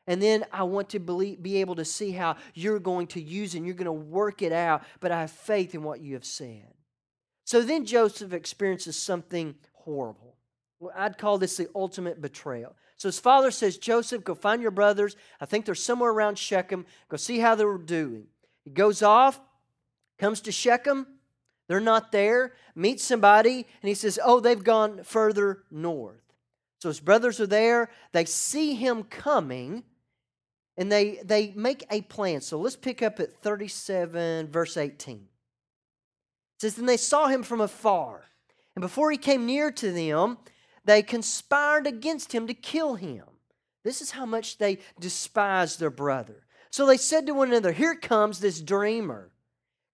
And 0.08 0.20
then 0.20 0.44
I 0.52 0.64
want 0.64 0.90
to 0.90 1.00
believe, 1.00 1.44
be 1.44 1.58
able 1.58 1.76
to 1.76 1.86
see 1.86 2.10
how 2.10 2.38
you're 2.56 2.80
going 2.80 3.06
to 3.10 3.22
use 3.22 3.54
it 3.54 3.60
and 3.60 3.68
you're 3.68 3.76
going 3.76 3.86
to 3.86 3.92
work 3.92 4.42
it 4.42 4.52
out, 4.52 4.82
but 5.00 5.12
I 5.12 5.22
have 5.22 5.30
faith 5.30 5.76
in 5.76 5.84
what 5.84 6.02
you 6.02 6.16
have 6.16 6.26
said. 6.26 6.74
So 7.44 7.62
then 7.62 7.86
Joseph 7.86 8.34
experiences 8.34 8.98
something 8.98 9.54
horrible. 9.74 10.38
I'd 10.96 11.20
call 11.20 11.38
this 11.38 11.58
the 11.58 11.70
ultimate 11.76 12.20
betrayal. 12.20 12.76
So 12.96 13.08
his 13.08 13.20
father 13.20 13.52
says, 13.52 13.78
Joseph, 13.78 14.24
go 14.24 14.34
find 14.34 14.60
your 14.60 14.72
brothers. 14.72 15.16
I 15.40 15.46
think 15.46 15.66
they're 15.66 15.76
somewhere 15.76 16.10
around 16.10 16.40
Shechem. 16.40 16.84
Go 17.10 17.18
see 17.18 17.38
how 17.38 17.54
they're 17.54 17.78
doing. 17.78 18.26
He 18.64 18.72
goes 18.72 19.04
off, 19.04 19.40
comes 20.18 20.42
to 20.42 20.52
Shechem. 20.52 21.06
They're 21.68 21.80
not 21.80 22.12
there. 22.12 22.54
Meets 22.76 23.04
somebody, 23.04 23.66
and 23.82 23.90
he 23.90 23.94
says, 23.94 24.20
Oh, 24.24 24.40
they've 24.40 24.64
gone 24.64 25.04
further 25.04 25.64
north. 25.70 26.22
So 26.80 26.90
his 26.90 27.00
brothers 27.00 27.40
are 27.40 27.48
there. 27.48 27.90
They 28.12 28.26
see 28.26 28.76
him 28.76 29.04
coming, 29.04 29.84
and 30.78 30.92
they, 30.92 31.20
they 31.24 31.54
make 31.56 31.86
a 31.90 32.02
plan. 32.02 32.42
So 32.42 32.60
let's 32.60 32.76
pick 32.76 33.02
up 33.02 33.20
at 33.20 33.34
37, 33.42 34.48
verse 34.48 34.78
18. 34.78 35.16
It 35.16 35.22
says, 36.62 36.76
Then 36.76 36.86
they 36.86 36.98
saw 36.98 37.28
him 37.28 37.44
from 37.44 37.62
afar. 37.62 38.26
And 38.76 38.82
before 38.82 39.10
he 39.12 39.18
came 39.18 39.46
near 39.46 39.72
to 39.72 39.92
them, 39.92 40.38
they 40.86 41.02
conspired 41.02 41.88
against 41.88 42.32
him 42.32 42.48
to 42.48 42.54
kill 42.54 42.96
him. 42.96 43.26
This 43.84 44.02
is 44.02 44.12
how 44.12 44.26
much 44.26 44.58
they 44.58 44.80
despised 45.00 45.80
their 45.80 45.90
brother. 45.90 46.46
So 46.70 46.86
they 46.86 46.98
said 46.98 47.26
to 47.26 47.34
one 47.34 47.50
another, 47.50 47.72
Here 47.72 47.96
comes 47.96 48.40
this 48.40 48.62
dreamer. 48.62 49.32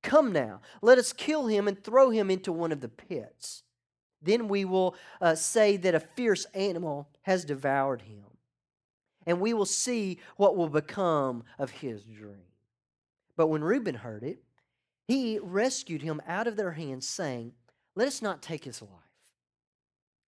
Come 0.03 0.31
now, 0.31 0.61
let 0.81 0.97
us 0.97 1.13
kill 1.13 1.47
him 1.47 1.67
and 1.67 1.81
throw 1.81 2.09
him 2.11 2.29
into 2.29 2.51
one 2.51 2.71
of 2.71 2.81
the 2.81 2.89
pits. 2.89 3.63
Then 4.21 4.47
we 4.47 4.65
will 4.65 4.95
uh, 5.19 5.35
say 5.35 5.77
that 5.77 5.95
a 5.95 5.99
fierce 5.99 6.45
animal 6.53 7.09
has 7.23 7.45
devoured 7.45 8.03
him, 8.03 8.25
and 9.25 9.39
we 9.41 9.53
will 9.53 9.65
see 9.65 10.19
what 10.37 10.55
will 10.55 10.69
become 10.69 11.43
of 11.57 11.71
his 11.71 12.03
dream. 12.03 12.45
But 13.35 13.47
when 13.47 13.63
Reuben 13.63 13.95
heard 13.95 14.23
it, 14.23 14.43
he 15.07 15.39
rescued 15.39 16.01
him 16.01 16.21
out 16.27 16.47
of 16.47 16.55
their 16.55 16.71
hands, 16.71 17.07
saying, 17.07 17.53
Let 17.95 18.07
us 18.07 18.21
not 18.21 18.41
take 18.41 18.63
his 18.63 18.81
life. 18.81 18.91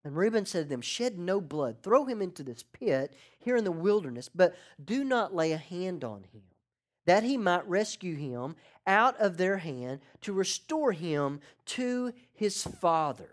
And 0.04 0.16
Reuben 0.16 0.46
said 0.46 0.64
to 0.64 0.68
them, 0.68 0.82
Shed 0.82 1.18
no 1.18 1.40
blood, 1.40 1.82
throw 1.82 2.04
him 2.04 2.22
into 2.22 2.42
this 2.42 2.62
pit 2.62 3.14
here 3.38 3.56
in 3.56 3.64
the 3.64 3.72
wilderness, 3.72 4.28
but 4.32 4.54
do 4.82 5.02
not 5.02 5.34
lay 5.34 5.52
a 5.52 5.56
hand 5.56 6.04
on 6.04 6.24
him, 6.32 6.42
that 7.06 7.22
he 7.22 7.36
might 7.36 7.66
rescue 7.66 8.14
him 8.14 8.56
out 8.86 9.18
of 9.18 9.36
their 9.36 9.58
hand 9.58 10.00
to 10.20 10.32
restore 10.32 10.92
him 10.92 11.40
to 11.64 12.12
his 12.32 12.62
father. 12.62 13.30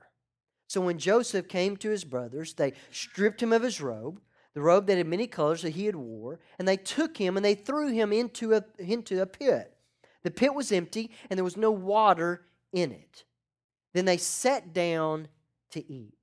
So 0.68 0.82
when 0.82 0.98
Joseph 0.98 1.48
came 1.48 1.78
to 1.78 1.90
his 1.90 2.04
brothers, 2.04 2.54
they 2.54 2.74
stripped 2.90 3.44
him 3.44 3.54
of 3.54 3.62
his 3.62 3.82
robe, 3.82 4.22
the 4.54 4.62
robe 4.62 4.88
that 4.88 4.98
had 4.98 5.08
many 5.08 5.28
colors 5.28 5.62
that 5.64 5.72
he 5.72 5.86
had 5.86 5.96
wore, 5.96 6.40
and 6.58 6.68
they 6.68 6.78
took 6.78 7.18
him 7.18 7.36
and 7.38 7.46
they 7.46 7.56
threw 7.56 7.92
him 7.92 8.12
into 8.14 8.54
a, 8.54 8.64
into 8.80 9.22
a 9.22 9.26
pit. 9.26 9.76
The 10.24 10.32
pit 10.32 10.56
was 10.56 10.72
empty, 10.72 11.12
and 11.30 11.38
there 11.38 11.44
was 11.44 11.58
no 11.58 11.72
water 11.72 12.46
in 12.72 12.92
it. 12.92 13.26
Then 13.94 14.06
they 14.06 14.18
sat 14.18 14.74
down 14.74 15.28
to 15.72 15.92
eat. 15.92 16.18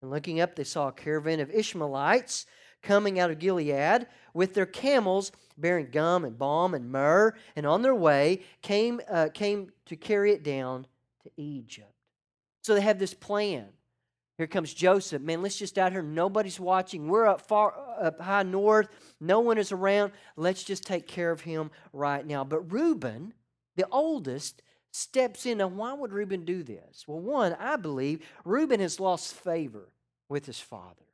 And 0.00 0.10
looking 0.10 0.40
up, 0.40 0.56
they 0.56 0.64
saw 0.64 0.88
a 0.88 0.92
caravan 0.92 1.38
of 1.38 1.50
Ishmaelites 1.50 2.46
coming 2.82 3.18
out 3.18 3.30
of 3.30 3.38
Gilead 3.38 4.06
with 4.34 4.54
their 4.54 4.66
camels 4.66 5.32
bearing 5.56 5.88
gum 5.90 6.24
and 6.24 6.38
balm 6.38 6.74
and 6.74 6.90
myrrh, 6.90 7.34
and 7.56 7.66
on 7.66 7.82
their 7.82 7.94
way 7.94 8.40
came, 8.62 9.00
uh, 9.08 9.28
came 9.32 9.70
to 9.86 9.96
carry 9.96 10.32
it 10.32 10.42
down 10.42 10.86
to 11.22 11.30
Egypt. 11.36 11.92
So 12.62 12.74
they 12.74 12.80
have 12.80 12.98
this 12.98 13.14
plan. 13.14 13.68
Here 14.38 14.46
comes 14.46 14.72
Joseph. 14.72 15.22
Man, 15.22 15.42
let's 15.42 15.58
just 15.58 15.78
out 15.78 15.92
here. 15.92 16.02
Nobody's 16.02 16.58
watching. 16.58 17.08
We're 17.08 17.26
up 17.26 17.42
far 17.42 17.74
up 18.00 18.20
high 18.20 18.42
north. 18.42 18.88
No 19.20 19.40
one 19.40 19.58
is 19.58 19.72
around. 19.72 20.12
Let's 20.36 20.64
just 20.64 20.84
take 20.84 21.06
care 21.06 21.30
of 21.30 21.42
him 21.42 21.70
right 21.92 22.26
now. 22.26 22.42
But 22.42 22.72
Reuben, 22.72 23.34
the 23.76 23.86
oldest, 23.90 24.62
steps 24.90 25.46
in. 25.46 25.58
Now, 25.58 25.68
why 25.68 25.92
would 25.92 26.12
Reuben 26.12 26.44
do 26.44 26.62
this? 26.62 27.04
Well, 27.06 27.20
one, 27.20 27.54
I 27.58 27.76
believe 27.76 28.26
Reuben 28.44 28.80
has 28.80 29.00
lost 29.00 29.34
favor 29.34 29.92
with 30.28 30.46
his 30.46 30.60
father. 30.60 31.04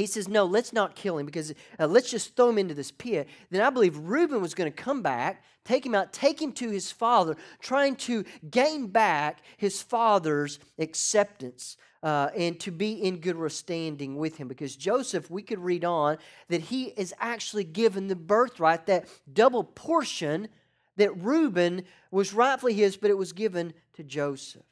He 0.00 0.06
says, 0.06 0.28
No, 0.28 0.44
let's 0.44 0.72
not 0.72 0.96
kill 0.96 1.18
him 1.18 1.26
because 1.26 1.52
uh, 1.78 1.86
let's 1.86 2.10
just 2.10 2.34
throw 2.34 2.48
him 2.48 2.58
into 2.58 2.74
this 2.74 2.90
pit. 2.90 3.28
Then 3.50 3.60
I 3.60 3.70
believe 3.70 3.96
Reuben 3.96 4.40
was 4.40 4.54
going 4.54 4.70
to 4.70 4.76
come 4.76 5.02
back, 5.02 5.44
take 5.64 5.84
him 5.84 5.94
out, 5.94 6.12
take 6.12 6.40
him 6.40 6.52
to 6.52 6.70
his 6.70 6.90
father, 6.90 7.36
trying 7.60 7.96
to 7.96 8.24
gain 8.50 8.86
back 8.86 9.42
his 9.56 9.82
father's 9.82 10.58
acceptance. 10.78 11.76
Uh, 12.02 12.30
and 12.34 12.58
to 12.58 12.70
be 12.70 12.92
in 12.92 13.18
good 13.18 13.52
standing 13.52 14.16
with 14.16 14.38
him. 14.38 14.48
Because 14.48 14.74
Joseph, 14.74 15.30
we 15.30 15.42
could 15.42 15.58
read 15.58 15.84
on 15.84 16.16
that 16.48 16.62
he 16.62 16.84
is 16.84 17.12
actually 17.18 17.64
given 17.64 18.06
the 18.06 18.16
birthright, 18.16 18.86
that 18.86 19.06
double 19.30 19.62
portion 19.62 20.48
that 20.96 21.14
Reuben 21.22 21.82
was 22.10 22.32
rightfully 22.32 22.72
his, 22.72 22.96
but 22.96 23.10
it 23.10 23.18
was 23.18 23.34
given 23.34 23.74
to 23.92 24.02
Joseph. 24.02 24.62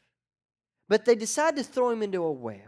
But 0.89 1.05
they 1.05 1.15
decide 1.15 1.57
to 1.57 1.63
throw 1.63 1.91
him 1.91 2.03
into 2.03 2.23
a 2.23 2.33
well. 2.33 2.68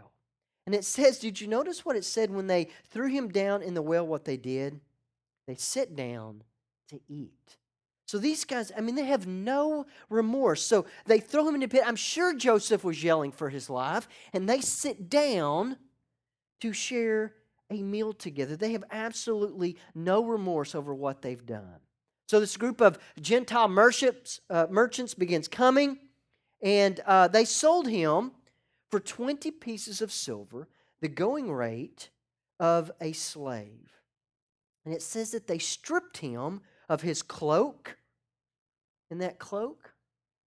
And 0.65 0.75
it 0.75 0.85
says, 0.85 1.19
did 1.19 1.41
you 1.41 1.47
notice 1.47 1.85
what 1.85 1.95
it 1.95 2.05
said 2.05 2.29
when 2.29 2.47
they 2.47 2.67
threw 2.89 3.07
him 3.07 3.29
down 3.29 3.61
in 3.63 3.73
the 3.73 3.81
well? 3.81 4.05
What 4.05 4.25
they 4.25 4.37
did? 4.37 4.79
They 5.47 5.55
sit 5.55 5.95
down 5.95 6.43
to 6.89 6.99
eat. 7.09 7.57
So 8.05 8.17
these 8.17 8.43
guys, 8.45 8.71
I 8.77 8.81
mean, 8.81 8.95
they 8.95 9.05
have 9.05 9.25
no 9.25 9.85
remorse. 10.09 10.61
So 10.61 10.85
they 11.05 11.19
throw 11.19 11.47
him 11.47 11.55
in 11.55 11.61
the 11.61 11.67
pit. 11.67 11.83
I'm 11.85 11.95
sure 11.95 12.35
Joseph 12.35 12.83
was 12.83 13.03
yelling 13.03 13.31
for 13.31 13.49
his 13.49 13.69
life, 13.69 14.07
and 14.33 14.47
they 14.47 14.59
sit 14.59 15.09
down 15.09 15.77
to 16.59 16.73
share 16.73 17.33
a 17.69 17.81
meal 17.81 18.11
together. 18.11 18.55
They 18.55 18.73
have 18.73 18.83
absolutely 18.91 19.77
no 19.95 20.25
remorse 20.25 20.75
over 20.75 20.93
what 20.93 21.21
they've 21.21 21.45
done. 21.45 21.79
So 22.27 22.39
this 22.39 22.57
group 22.57 22.81
of 22.81 22.99
Gentile 23.19 23.67
merchants, 23.67 24.41
uh, 24.49 24.67
merchants 24.69 25.13
begins 25.13 25.47
coming, 25.47 25.97
and 26.61 26.99
uh, 27.05 27.29
they 27.29 27.45
sold 27.45 27.87
him 27.87 28.31
for 28.91 28.99
20 28.99 29.49
pieces 29.51 30.01
of 30.01 30.11
silver, 30.11 30.67
the 30.99 31.07
going 31.07 31.51
rate 31.51 32.09
of 32.59 32.91
a 32.99 33.13
slave. 33.13 34.01
And 34.85 34.93
it 34.93 35.01
says 35.01 35.31
that 35.31 35.47
they 35.47 35.57
stripped 35.57 36.17
him 36.17 36.61
of 36.89 37.01
his 37.01 37.23
cloak. 37.23 37.97
And 39.09 39.21
that 39.21 39.39
cloak, 39.39 39.93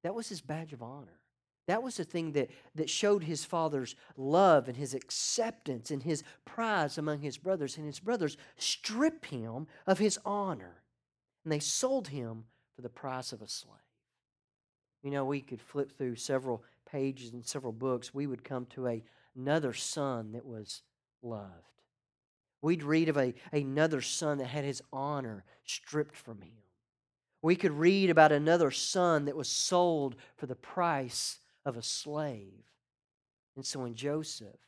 that 0.02 0.14
was 0.14 0.28
his 0.28 0.42
badge 0.42 0.72
of 0.72 0.82
honor. 0.82 1.20
That 1.66 1.82
was 1.82 1.96
the 1.96 2.04
thing 2.04 2.32
that, 2.32 2.50
that 2.74 2.90
showed 2.90 3.24
his 3.24 3.44
father's 3.44 3.96
love 4.18 4.68
and 4.68 4.76
his 4.76 4.92
acceptance 4.92 5.90
and 5.90 6.02
his 6.02 6.22
prize 6.44 6.98
among 6.98 7.20
his 7.20 7.38
brothers. 7.38 7.78
And 7.78 7.86
his 7.86 8.00
brothers 8.00 8.36
strip 8.56 9.24
him 9.24 9.66
of 9.86 9.98
his 9.98 10.18
honor. 10.26 10.82
And 11.42 11.52
they 11.52 11.60
sold 11.60 12.08
him 12.08 12.44
for 12.76 12.82
the 12.82 12.90
price 12.90 13.32
of 13.32 13.40
a 13.40 13.48
slave. 13.48 13.78
You 15.02 15.10
know, 15.10 15.24
we 15.24 15.40
could 15.40 15.60
flip 15.60 15.96
through 15.96 16.16
several 16.16 16.62
pages 16.94 17.32
in 17.32 17.42
several 17.42 17.72
books, 17.72 18.14
we 18.14 18.24
would 18.24 18.44
come 18.44 18.66
to 18.66 18.86
a, 18.86 19.02
another 19.36 19.72
son 19.72 20.30
that 20.30 20.46
was 20.46 20.82
loved. 21.22 21.50
We'd 22.62 22.84
read 22.84 23.08
of 23.08 23.16
a, 23.16 23.34
another 23.52 24.00
son 24.00 24.38
that 24.38 24.46
had 24.46 24.64
his 24.64 24.80
honor 24.92 25.44
stripped 25.64 26.16
from 26.16 26.40
him. 26.40 26.62
We 27.42 27.56
could 27.56 27.72
read 27.72 28.10
about 28.10 28.30
another 28.30 28.70
son 28.70 29.24
that 29.24 29.36
was 29.36 29.48
sold 29.48 30.14
for 30.36 30.46
the 30.46 30.54
price 30.54 31.40
of 31.66 31.76
a 31.76 31.82
slave. 31.82 32.62
And 33.56 33.66
so 33.66 33.84
in 33.84 33.96
Joseph, 33.96 34.60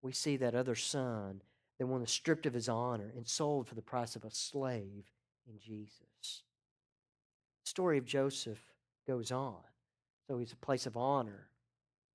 we 0.00 0.12
see 0.12 0.36
that 0.36 0.54
other 0.54 0.76
son 0.76 1.42
that 1.80 1.86
one 1.86 2.02
was 2.02 2.12
stripped 2.12 2.46
of 2.46 2.54
his 2.54 2.68
honor 2.68 3.12
and 3.16 3.26
sold 3.26 3.66
for 3.66 3.74
the 3.74 3.82
price 3.82 4.14
of 4.14 4.24
a 4.24 4.30
slave 4.30 5.10
in 5.48 5.58
Jesus. 5.58 6.44
The 7.64 7.68
story 7.68 7.98
of 7.98 8.04
Joseph 8.04 8.60
goes 9.08 9.32
on. 9.32 9.56
So 10.28 10.38
he's 10.38 10.52
a 10.52 10.56
place 10.56 10.86
of 10.86 10.96
honor. 10.96 11.48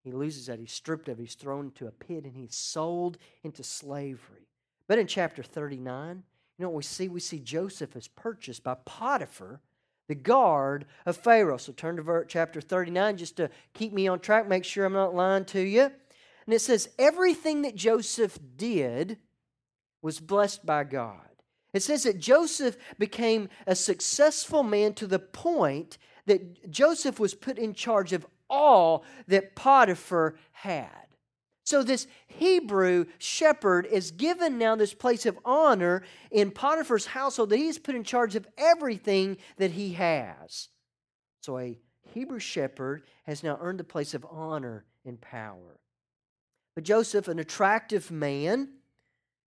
He 0.10 0.16
loses 0.16 0.48
that. 0.48 0.60
He's 0.60 0.72
stripped 0.72 1.08
of. 1.08 1.20
He's 1.20 1.36
thrown 1.36 1.66
into 1.66 1.86
a 1.86 1.92
pit 1.92 2.24
and 2.24 2.36
he's 2.36 2.56
sold 2.56 3.20
into 3.44 3.64
slavery. 3.64 4.48
But 4.88 4.98
in 4.98 5.06
chapter 5.06 5.44
39, 5.44 6.24
you 6.58 6.64
know 6.64 6.70
what 6.70 6.78
we 6.78 6.84
see? 6.84 7.08
We 7.08 7.20
see 7.20 7.40
Joseph 7.40 7.96
is 7.96 8.08
purchased 8.08 8.64
by 8.64 8.76
Potiphar, 8.86 9.62
the 10.08 10.16
guard 10.16 10.86
of 11.06 11.16
Pharaoh. 11.16 11.58
So 11.58 11.74
turn 11.74 11.98
to 11.98 12.26
chapter 12.28 12.60
39 12.60 13.18
just 13.18 13.38
to 13.38 13.52
keep 13.76 13.94
me 13.94 14.08
on 14.08 14.20
track, 14.20 14.48
make 14.48 14.66
sure 14.66 14.86
I'm 14.86 14.94
not 14.94 15.14
lying 15.14 15.46
to 15.46 15.62
you. 15.62 15.84
And 15.84 16.54
it 16.56 16.62
says, 16.62 16.90
Everything 16.98 17.62
that 17.62 17.76
Joseph 17.76 18.40
did 18.58 19.20
was 20.02 20.20
blessed 20.20 20.66
by 20.66 20.86
God. 20.86 21.22
It 21.72 21.84
says 21.84 22.02
that 22.04 22.18
Joseph 22.18 22.78
became 22.98 23.50
a 23.68 23.76
successful 23.76 24.64
man 24.64 24.96
to 24.96 25.06
the 25.06 25.20
point 25.20 26.00
that 26.26 26.72
Joseph 26.72 27.20
was 27.20 27.36
put 27.36 27.60
in 27.60 27.76
charge 27.76 28.12
of 28.12 28.26
all 28.50 29.04
that 29.28 29.56
Potiphar 29.56 30.36
had. 30.52 30.90
So, 31.64 31.84
this 31.84 32.08
Hebrew 32.28 33.06
shepherd 33.20 33.86
is 33.86 34.10
given 34.10 34.58
now 34.58 34.76
this 34.76 34.96
place 34.96 35.28
of 35.28 35.38
honor 35.46 36.02
in 36.32 36.50
Potiphar's 36.50 37.06
household 37.06 37.52
that 37.52 37.58
he's 37.58 37.78
put 37.78 37.94
in 37.94 38.04
charge 38.04 38.36
of 38.36 38.48
everything 38.58 39.38
that 39.58 39.72
he 39.72 39.94
has. 39.94 40.70
So, 41.42 41.60
a 41.60 41.78
Hebrew 42.14 42.40
shepherd 42.40 43.04
has 43.26 43.44
now 43.44 43.60
earned 43.62 43.80
the 43.80 43.84
place 43.84 44.16
of 44.16 44.26
honor 44.32 44.86
and 45.06 45.22
power. 45.22 45.80
But 46.74 46.86
Joseph, 46.86 47.28
an 47.28 47.38
attractive 47.38 48.10
man, 48.10 48.70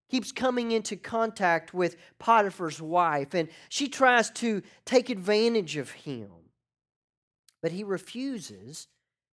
keeps 0.08 0.30
coming 0.30 0.70
into 0.70 0.94
contact 0.94 1.72
with 1.72 1.96
Potiphar's 2.18 2.80
wife, 2.80 3.34
and 3.34 3.48
she 3.68 3.88
tries 3.88 4.30
to 4.32 4.62
take 4.84 5.10
advantage 5.10 5.76
of 5.76 5.90
him. 5.90 6.30
But 7.62 7.72
he 7.72 7.82
refuses 7.82 8.88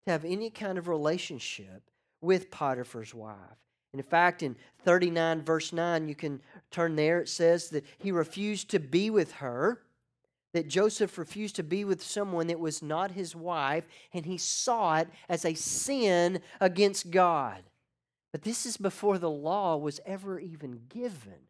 to 0.06 0.12
have 0.12 0.26
any 0.26 0.50
kind 0.50 0.78
of 0.78 0.88
relationship 0.88 1.84
with 2.22 2.52
Potiphar's 2.52 3.14
wife. 3.14 3.36
And 3.94 4.00
in 4.00 4.06
fact, 4.06 4.44
in 4.44 4.56
39, 4.84 5.42
verse 5.42 5.74
9, 5.74 6.08
you 6.08 6.16
can 6.16 6.42
turn 6.72 6.96
there, 6.96 7.20
it 7.20 7.30
says 7.30 7.70
that 7.70 7.86
he 7.98 8.12
refused 8.12 8.70
to 8.70 8.80
be 8.80 9.10
with 9.10 9.34
her, 9.34 9.82
that 10.54 10.68
Joseph 10.68 11.18
refused 11.18 11.56
to 11.58 11.64
be 11.64 11.84
with 11.84 12.04
someone 12.04 12.48
that 12.48 12.60
was 12.60 12.82
not 12.82 13.12
his 13.12 13.36
wife, 13.36 13.86
and 14.14 14.26
he 14.26 14.38
saw 14.38 14.98
it 14.98 15.08
as 15.28 15.46
a 15.46 15.54
sin 15.54 16.42
against 16.60 17.12
God. 17.12 17.64
But 18.32 18.44
this 18.44 18.66
is 18.66 18.78
before 18.78 19.18
the 19.18 19.30
law 19.30 19.78
was 19.78 20.00
ever 20.06 20.40
even 20.40 20.82
given. 20.90 21.49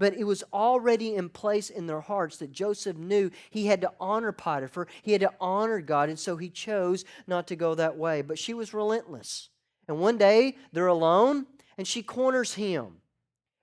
But 0.00 0.14
it 0.14 0.24
was 0.24 0.42
already 0.50 1.14
in 1.14 1.28
place 1.28 1.68
in 1.68 1.86
their 1.86 2.00
hearts 2.00 2.38
that 2.38 2.52
Joseph 2.52 2.96
knew 2.96 3.30
he 3.50 3.66
had 3.66 3.82
to 3.82 3.92
honor 4.00 4.32
Potiphar, 4.32 4.86
he 5.02 5.12
had 5.12 5.20
to 5.20 5.34
honor 5.38 5.82
God, 5.82 6.08
and 6.08 6.18
so 6.18 6.38
he 6.38 6.48
chose 6.48 7.04
not 7.26 7.46
to 7.48 7.54
go 7.54 7.74
that 7.74 7.98
way. 7.98 8.22
But 8.22 8.38
she 8.38 8.54
was 8.54 8.72
relentless. 8.72 9.50
And 9.86 10.00
one 10.00 10.16
day 10.16 10.56
they're 10.72 10.86
alone, 10.86 11.44
and 11.76 11.86
she 11.86 12.02
corners 12.02 12.54
him. 12.54 13.02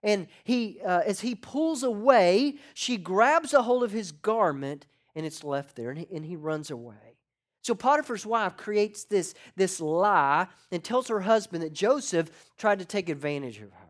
And 0.04 0.28
he, 0.44 0.80
uh, 0.86 1.02
as 1.08 1.22
he 1.22 1.34
pulls 1.34 1.82
away, 1.82 2.58
she 2.76 2.98
grabs 2.98 3.56
a 3.56 3.64
hold 3.64 3.84
of 3.84 3.92
his 3.92 4.12
garment, 4.12 4.86
and 5.16 5.26
it's 5.26 5.44
left 5.44 5.76
there, 5.76 5.90
and 5.90 5.98
he, 5.98 6.08
and 6.14 6.24
he 6.24 6.36
runs 6.36 6.70
away. 6.70 7.18
So 7.64 7.74
Potiphar's 7.74 8.28
wife 8.28 8.58
creates 8.58 9.06
this, 9.06 9.34
this 9.56 9.82
lie 9.82 10.46
and 10.72 10.84
tells 10.84 11.08
her 11.08 11.22
husband 11.22 11.64
that 11.64 11.74
Joseph 11.74 12.30
tried 12.60 12.78
to 12.78 12.86
take 12.86 13.10
advantage 13.10 13.58
of 13.58 13.72
her. 13.72 13.88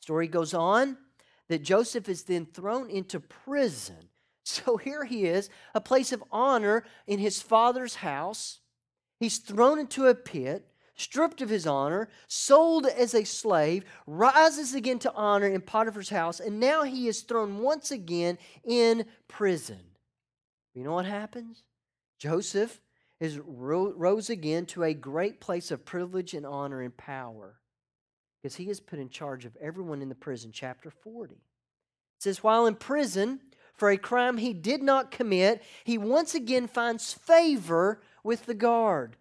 Story 0.00 0.26
goes 0.26 0.52
on 0.52 0.96
that 1.52 1.62
Joseph 1.62 2.08
is 2.08 2.22
then 2.22 2.46
thrown 2.46 2.88
into 2.88 3.20
prison. 3.20 3.96
So 4.44 4.76
here 4.76 5.04
he 5.04 5.26
is, 5.26 5.48
a 5.72 5.80
place 5.80 6.10
of 6.10 6.24
honor 6.32 6.82
in 7.06 7.20
his 7.20 7.40
father's 7.40 7.94
house. 7.94 8.58
He's 9.20 9.38
thrown 9.38 9.78
into 9.78 10.08
a 10.08 10.16
pit, 10.16 10.66
stripped 10.96 11.40
of 11.40 11.48
his 11.48 11.64
honor, 11.64 12.08
sold 12.26 12.86
as 12.86 13.14
a 13.14 13.22
slave, 13.22 13.84
rises 14.04 14.74
again 14.74 14.98
to 14.98 15.12
honor 15.12 15.46
in 15.46 15.60
Potiphar's 15.60 16.08
house, 16.08 16.40
and 16.40 16.58
now 16.58 16.82
he 16.82 17.06
is 17.06 17.20
thrown 17.20 17.58
once 17.58 17.92
again 17.92 18.36
in 18.64 19.04
prison. 19.28 19.78
You 20.74 20.82
know 20.82 20.94
what 20.94 21.06
happens? 21.06 21.62
Joseph 22.18 22.80
is 23.20 23.38
rose 23.38 24.28
again 24.28 24.66
to 24.66 24.82
a 24.82 24.92
great 24.92 25.40
place 25.40 25.70
of 25.70 25.84
privilege 25.84 26.34
and 26.34 26.44
honor 26.44 26.82
and 26.82 26.96
power 26.96 27.60
because 28.42 28.56
he 28.56 28.68
is 28.68 28.80
put 28.80 28.98
in 28.98 29.08
charge 29.08 29.44
of 29.44 29.56
everyone 29.60 30.02
in 30.02 30.08
the 30.08 30.14
prison. 30.14 30.50
Chapter 30.52 30.90
40. 30.90 31.34
It 31.34 31.40
says, 32.18 32.42
While 32.42 32.66
in 32.66 32.74
prison 32.74 33.40
for 33.74 33.90
a 33.90 33.96
crime 33.96 34.38
he 34.38 34.52
did 34.52 34.82
not 34.82 35.10
commit, 35.10 35.62
he 35.84 35.96
once 35.96 36.34
again 36.34 36.66
finds 36.66 37.12
favor 37.12 38.02
with 38.24 38.46
the 38.46 38.54
guard. 38.54 39.16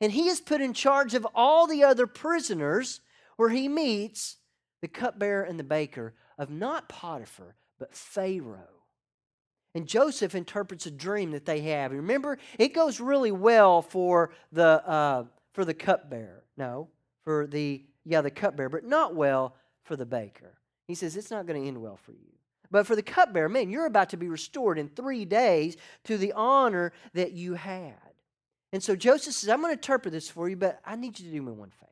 And 0.00 0.12
he 0.12 0.28
is 0.28 0.40
put 0.40 0.60
in 0.60 0.74
charge 0.74 1.14
of 1.14 1.26
all 1.34 1.66
the 1.66 1.84
other 1.84 2.06
prisoners 2.06 3.00
where 3.36 3.48
he 3.48 3.68
meets 3.68 4.36
the 4.82 4.88
cupbearer 4.88 5.42
and 5.42 5.58
the 5.58 5.64
baker 5.64 6.14
of 6.38 6.50
not 6.50 6.88
Potiphar, 6.88 7.56
but 7.78 7.94
Pharaoh. 7.94 8.82
And 9.74 9.86
Joseph 9.86 10.34
interprets 10.34 10.86
a 10.86 10.90
dream 10.90 11.32
that 11.32 11.46
they 11.46 11.60
have. 11.60 11.92
Remember, 11.92 12.38
it 12.58 12.74
goes 12.74 13.00
really 13.00 13.32
well 13.32 13.82
for 13.82 14.32
the 14.52 14.86
uh, 14.86 15.24
for 15.52 15.64
the 15.64 15.74
cupbearer. 15.74 16.44
No, 16.56 16.88
for 17.24 17.46
the 17.46 17.84
yeah, 18.06 18.20
the 18.20 18.30
cupbearer, 18.30 18.68
but 18.68 18.84
not 18.84 19.14
well 19.14 19.54
for 19.82 19.96
the 19.96 20.06
baker. 20.06 20.54
He 20.86 20.94
says, 20.94 21.16
It's 21.16 21.30
not 21.30 21.46
going 21.46 21.60
to 21.60 21.68
end 21.68 21.82
well 21.82 21.96
for 21.96 22.12
you. 22.12 22.32
But 22.70 22.86
for 22.86 22.96
the 22.96 23.02
cupbearer, 23.02 23.48
man, 23.48 23.70
you're 23.70 23.86
about 23.86 24.10
to 24.10 24.16
be 24.16 24.28
restored 24.28 24.78
in 24.78 24.88
three 24.88 25.24
days 25.24 25.76
to 26.04 26.16
the 26.16 26.32
honor 26.32 26.92
that 27.14 27.32
you 27.32 27.54
had. 27.54 27.94
And 28.72 28.82
so 28.82 28.96
Joseph 28.96 29.34
says, 29.34 29.48
I'm 29.48 29.60
going 29.60 29.70
to 29.70 29.78
interpret 29.78 30.12
this 30.12 30.28
for 30.28 30.48
you, 30.48 30.56
but 30.56 30.80
I 30.84 30.96
need 30.96 31.18
you 31.18 31.26
to 31.26 31.32
do 31.32 31.42
me 31.42 31.52
one 31.52 31.70
favor. 31.70 31.90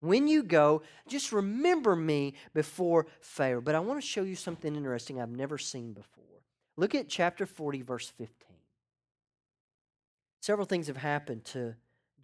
When 0.00 0.28
you 0.28 0.42
go, 0.42 0.82
just 1.08 1.32
remember 1.32 1.94
me 1.94 2.34
before 2.54 3.06
Pharaoh. 3.20 3.60
But 3.60 3.74
I 3.74 3.80
want 3.80 4.00
to 4.00 4.06
show 4.06 4.22
you 4.22 4.36
something 4.36 4.74
interesting 4.74 5.20
I've 5.20 5.30
never 5.30 5.58
seen 5.58 5.92
before. 5.92 6.24
Look 6.76 6.94
at 6.94 7.08
chapter 7.08 7.44
40, 7.44 7.82
verse 7.82 8.08
15. 8.08 8.28
Several 10.40 10.66
things 10.66 10.86
have 10.86 10.96
happened 10.96 11.44
to 11.46 11.74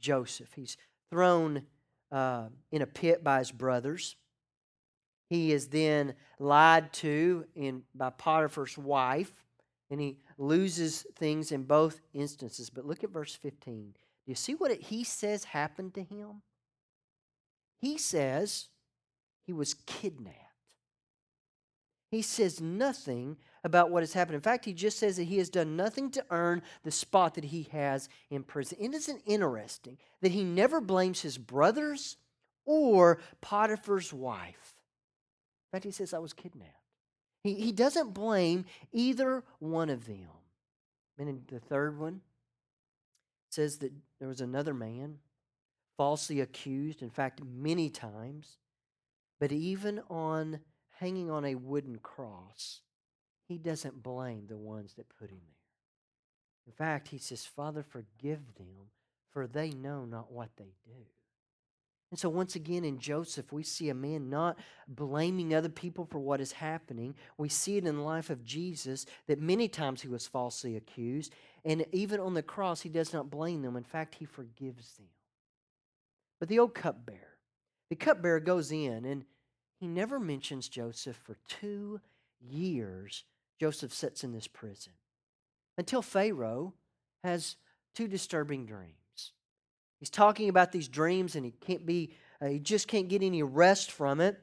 Joseph. 0.00 0.52
He's 0.54 0.76
thrown 1.10 1.62
uh, 2.12 2.48
in 2.70 2.82
a 2.82 2.86
pit 2.86 3.24
by 3.24 3.38
his 3.38 3.52
brothers. 3.52 4.16
He 5.28 5.52
is 5.52 5.68
then 5.68 6.14
lied 6.38 6.92
to 6.94 7.46
in, 7.54 7.82
by 7.94 8.10
Potiphar's 8.10 8.78
wife, 8.78 9.32
and 9.90 10.00
he 10.00 10.18
loses 10.38 11.06
things 11.16 11.50
in 11.50 11.64
both 11.64 12.00
instances. 12.12 12.70
But 12.70 12.86
look 12.86 13.02
at 13.02 13.10
verse 13.10 13.34
15. 13.34 13.92
Do 13.92 14.30
you 14.30 14.34
see 14.34 14.54
what 14.54 14.70
it, 14.70 14.82
he 14.82 15.04
says 15.04 15.44
happened 15.44 15.94
to 15.94 16.02
him? 16.02 16.42
He 17.80 17.98
says 17.98 18.68
he 19.46 19.52
was 19.52 19.74
kidnapped. 19.74 20.36
He 22.10 22.22
says 22.22 22.60
nothing 22.60 23.36
about 23.66 23.90
what 23.90 24.04
has 24.04 24.12
happened. 24.12 24.36
In 24.36 24.40
fact, 24.40 24.64
he 24.64 24.72
just 24.72 24.96
says 24.96 25.16
that 25.16 25.24
he 25.24 25.38
has 25.38 25.50
done 25.50 25.74
nothing 25.74 26.08
to 26.12 26.24
earn 26.30 26.62
the 26.84 26.90
spot 26.92 27.34
that 27.34 27.46
he 27.46 27.64
has 27.72 28.08
in 28.30 28.44
prison. 28.44 28.78
Isn't 28.78 29.16
it 29.16 29.22
interesting 29.26 29.98
that 30.22 30.30
he 30.30 30.44
never 30.44 30.80
blames 30.80 31.20
his 31.20 31.36
brothers 31.36 32.16
or 32.64 33.18
Potiphar's 33.40 34.12
wife? 34.12 34.76
In 35.66 35.76
fact, 35.76 35.84
he 35.84 35.90
says, 35.90 36.14
I 36.14 36.20
was 36.20 36.32
kidnapped. 36.32 36.70
He, 37.42 37.54
he 37.54 37.72
doesn't 37.72 38.14
blame 38.14 38.66
either 38.92 39.42
one 39.58 39.90
of 39.90 40.06
them. 40.06 40.28
And 41.18 41.42
the 41.48 41.58
third 41.58 41.98
one 41.98 42.20
says 43.50 43.78
that 43.78 43.90
there 44.20 44.28
was 44.28 44.40
another 44.40 44.74
man 44.74 45.18
falsely 45.96 46.40
accused, 46.40 47.02
in 47.02 47.10
fact, 47.10 47.42
many 47.42 47.90
times. 47.90 48.58
But 49.40 49.50
even 49.50 50.02
on 50.08 50.60
hanging 51.00 51.32
on 51.32 51.44
a 51.44 51.56
wooden 51.56 51.98
cross, 51.98 52.82
he 53.46 53.58
doesn't 53.58 54.02
blame 54.02 54.46
the 54.48 54.56
ones 54.56 54.94
that 54.94 55.08
put 55.18 55.30
him 55.30 55.40
there. 55.46 55.56
In 56.66 56.72
fact, 56.72 57.08
he 57.08 57.18
says, 57.18 57.44
Father, 57.44 57.82
forgive 57.82 58.54
them, 58.56 58.90
for 59.30 59.46
they 59.46 59.70
know 59.70 60.04
not 60.04 60.32
what 60.32 60.50
they 60.56 60.74
do. 60.84 61.06
And 62.10 62.18
so, 62.18 62.28
once 62.28 62.54
again, 62.54 62.84
in 62.84 62.98
Joseph, 62.98 63.52
we 63.52 63.64
see 63.64 63.88
a 63.88 63.94
man 63.94 64.30
not 64.30 64.58
blaming 64.86 65.54
other 65.54 65.68
people 65.68 66.04
for 66.04 66.18
what 66.18 66.40
is 66.40 66.52
happening. 66.52 67.16
We 67.36 67.48
see 67.48 67.76
it 67.76 67.86
in 67.86 67.96
the 67.96 68.02
life 68.02 68.30
of 68.30 68.44
Jesus 68.44 69.06
that 69.26 69.40
many 69.40 69.68
times 69.68 70.02
he 70.02 70.08
was 70.08 70.26
falsely 70.26 70.76
accused. 70.76 71.32
And 71.64 71.84
even 71.90 72.20
on 72.20 72.34
the 72.34 72.42
cross, 72.42 72.80
he 72.82 72.88
does 72.88 73.12
not 73.12 73.28
blame 73.28 73.62
them. 73.62 73.76
In 73.76 73.82
fact, 73.82 74.14
he 74.14 74.24
forgives 74.24 74.94
them. 74.94 75.06
But 76.38 76.48
the 76.48 76.60
old 76.60 76.74
cupbearer, 76.74 77.38
the 77.90 77.96
cupbearer 77.96 78.40
goes 78.40 78.70
in 78.70 79.04
and 79.04 79.24
he 79.80 79.88
never 79.88 80.20
mentions 80.20 80.68
Joseph 80.68 81.16
for 81.16 81.36
two 81.48 82.00
years. 82.40 83.24
Joseph 83.58 83.92
sits 83.92 84.24
in 84.24 84.32
this 84.32 84.46
prison 84.46 84.92
until 85.78 86.02
Pharaoh 86.02 86.74
has 87.24 87.56
two 87.94 88.08
disturbing 88.08 88.66
dreams. 88.66 89.32
He's 89.98 90.10
talking 90.10 90.48
about 90.48 90.72
these 90.72 90.88
dreams 90.88 91.36
and 91.36 91.44
he 91.44 91.52
can't 91.52 91.86
be, 91.86 92.14
uh, 92.40 92.46
he 92.46 92.58
just 92.58 92.88
can't 92.88 93.08
get 93.08 93.22
any 93.22 93.42
rest 93.42 93.90
from 93.90 94.20
it. 94.20 94.38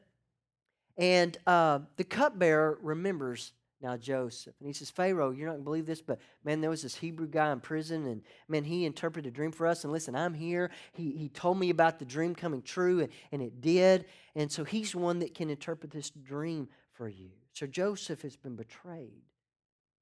And 0.98 1.38
uh, 1.48 1.80
the 1.98 2.04
cupbearer 2.04 2.80
remembers 2.82 3.54
now 3.84 3.98
Joseph. 3.98 4.56
And 4.60 4.68
he 4.68 4.74
says, 4.74 4.90
Pharaoh, 4.90 5.32
you're 5.32 5.48
not 5.48 5.54
going 5.54 5.62
to 5.62 5.66
believe 5.66 5.86
this, 5.86 6.02
but 6.02 6.20
man, 6.44 6.62
there 6.62 6.70
was 6.70 6.82
this 6.82 6.96
Hebrew 6.96 7.28
guy 7.28 7.52
in 7.52 7.60
prison, 7.60 8.08
and 8.08 8.22
man, 8.48 8.64
he 8.64 8.86
interpreted 8.86 9.32
a 9.32 9.36
dream 9.36 9.52
for 9.52 9.68
us. 9.68 9.84
And 9.84 9.92
listen, 9.92 10.16
I'm 10.16 10.34
here. 10.34 10.72
He, 10.94 11.12
he 11.12 11.30
told 11.30 11.60
me 11.60 11.70
about 11.70 12.00
the 12.00 12.06
dream 12.06 12.34
coming 12.34 12.62
true, 12.62 13.02
and, 13.02 13.10
and 13.34 13.42
it 13.42 13.60
did. 13.60 14.06
And 14.36 14.50
so 14.50 14.64
he's 14.64 14.96
one 14.96 15.20
that 15.20 15.36
can 15.36 15.50
interpret 15.50 15.92
this 15.92 16.10
dream 16.10 16.70
for 16.94 17.10
you. 17.10 17.32
So 17.54 17.68
Joseph 17.68 18.24
has 18.24 18.36
been 18.36 18.56
betrayed, 18.56 19.24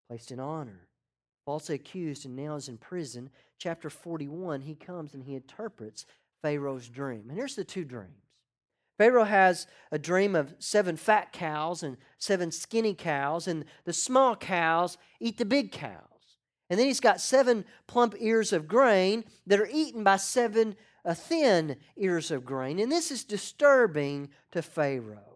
placed 0.07 0.31
in 0.31 0.39
honor, 0.39 0.87
falsely 1.45 1.75
accused, 1.75 2.25
and 2.25 2.35
now 2.35 2.55
is 2.55 2.69
in 2.69 2.77
prison. 2.77 3.29
Chapter 3.57 3.89
41, 3.89 4.61
he 4.61 4.75
comes 4.75 5.13
and 5.13 5.23
he 5.23 5.35
interprets 5.35 6.05
Pharaoh's 6.41 6.87
dream. 6.87 7.25
And 7.27 7.37
here's 7.37 7.55
the 7.55 7.63
two 7.63 7.83
dreams. 7.83 8.15
Pharaoh 8.97 9.23
has 9.23 9.67
a 9.91 9.99
dream 9.99 10.35
of 10.35 10.53
seven 10.59 10.95
fat 10.95 11.33
cows 11.33 11.83
and 11.83 11.97
seven 12.19 12.51
skinny 12.51 12.93
cows, 12.93 13.47
and 13.47 13.65
the 13.83 13.93
small 13.93 14.35
cows 14.35 14.97
eat 15.19 15.37
the 15.37 15.45
big 15.45 15.71
cows. 15.71 15.97
And 16.69 16.79
then 16.79 16.87
he's 16.87 16.99
got 16.99 17.19
seven 17.19 17.65
plump 17.87 18.15
ears 18.19 18.53
of 18.53 18.67
grain 18.67 19.25
that 19.47 19.59
are 19.59 19.69
eaten 19.71 20.03
by 20.03 20.17
seven 20.17 20.75
uh, 21.03 21.15
thin 21.15 21.77
ears 21.97 22.31
of 22.31 22.45
grain. 22.45 22.79
And 22.79 22.91
this 22.91 23.11
is 23.11 23.23
disturbing 23.23 24.29
to 24.51 24.61
Pharaoh. 24.61 25.30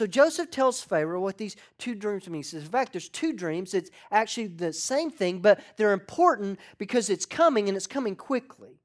So 0.00 0.06
Joseph 0.06 0.50
tells 0.50 0.80
Pharaoh 0.80 1.20
what 1.20 1.36
these 1.36 1.56
two 1.76 1.94
dreams 1.94 2.26
mean. 2.26 2.38
He 2.38 2.42
says, 2.42 2.62
in 2.62 2.70
fact, 2.70 2.94
there's 2.94 3.10
two 3.10 3.34
dreams. 3.34 3.74
It's 3.74 3.90
actually 4.10 4.46
the 4.46 4.72
same 4.72 5.10
thing, 5.10 5.40
but 5.40 5.60
they're 5.76 5.92
important 5.92 6.58
because 6.78 7.10
it's 7.10 7.26
coming 7.26 7.68
and 7.68 7.76
it's 7.76 7.86
coming 7.86 8.16
quickly. 8.16 8.80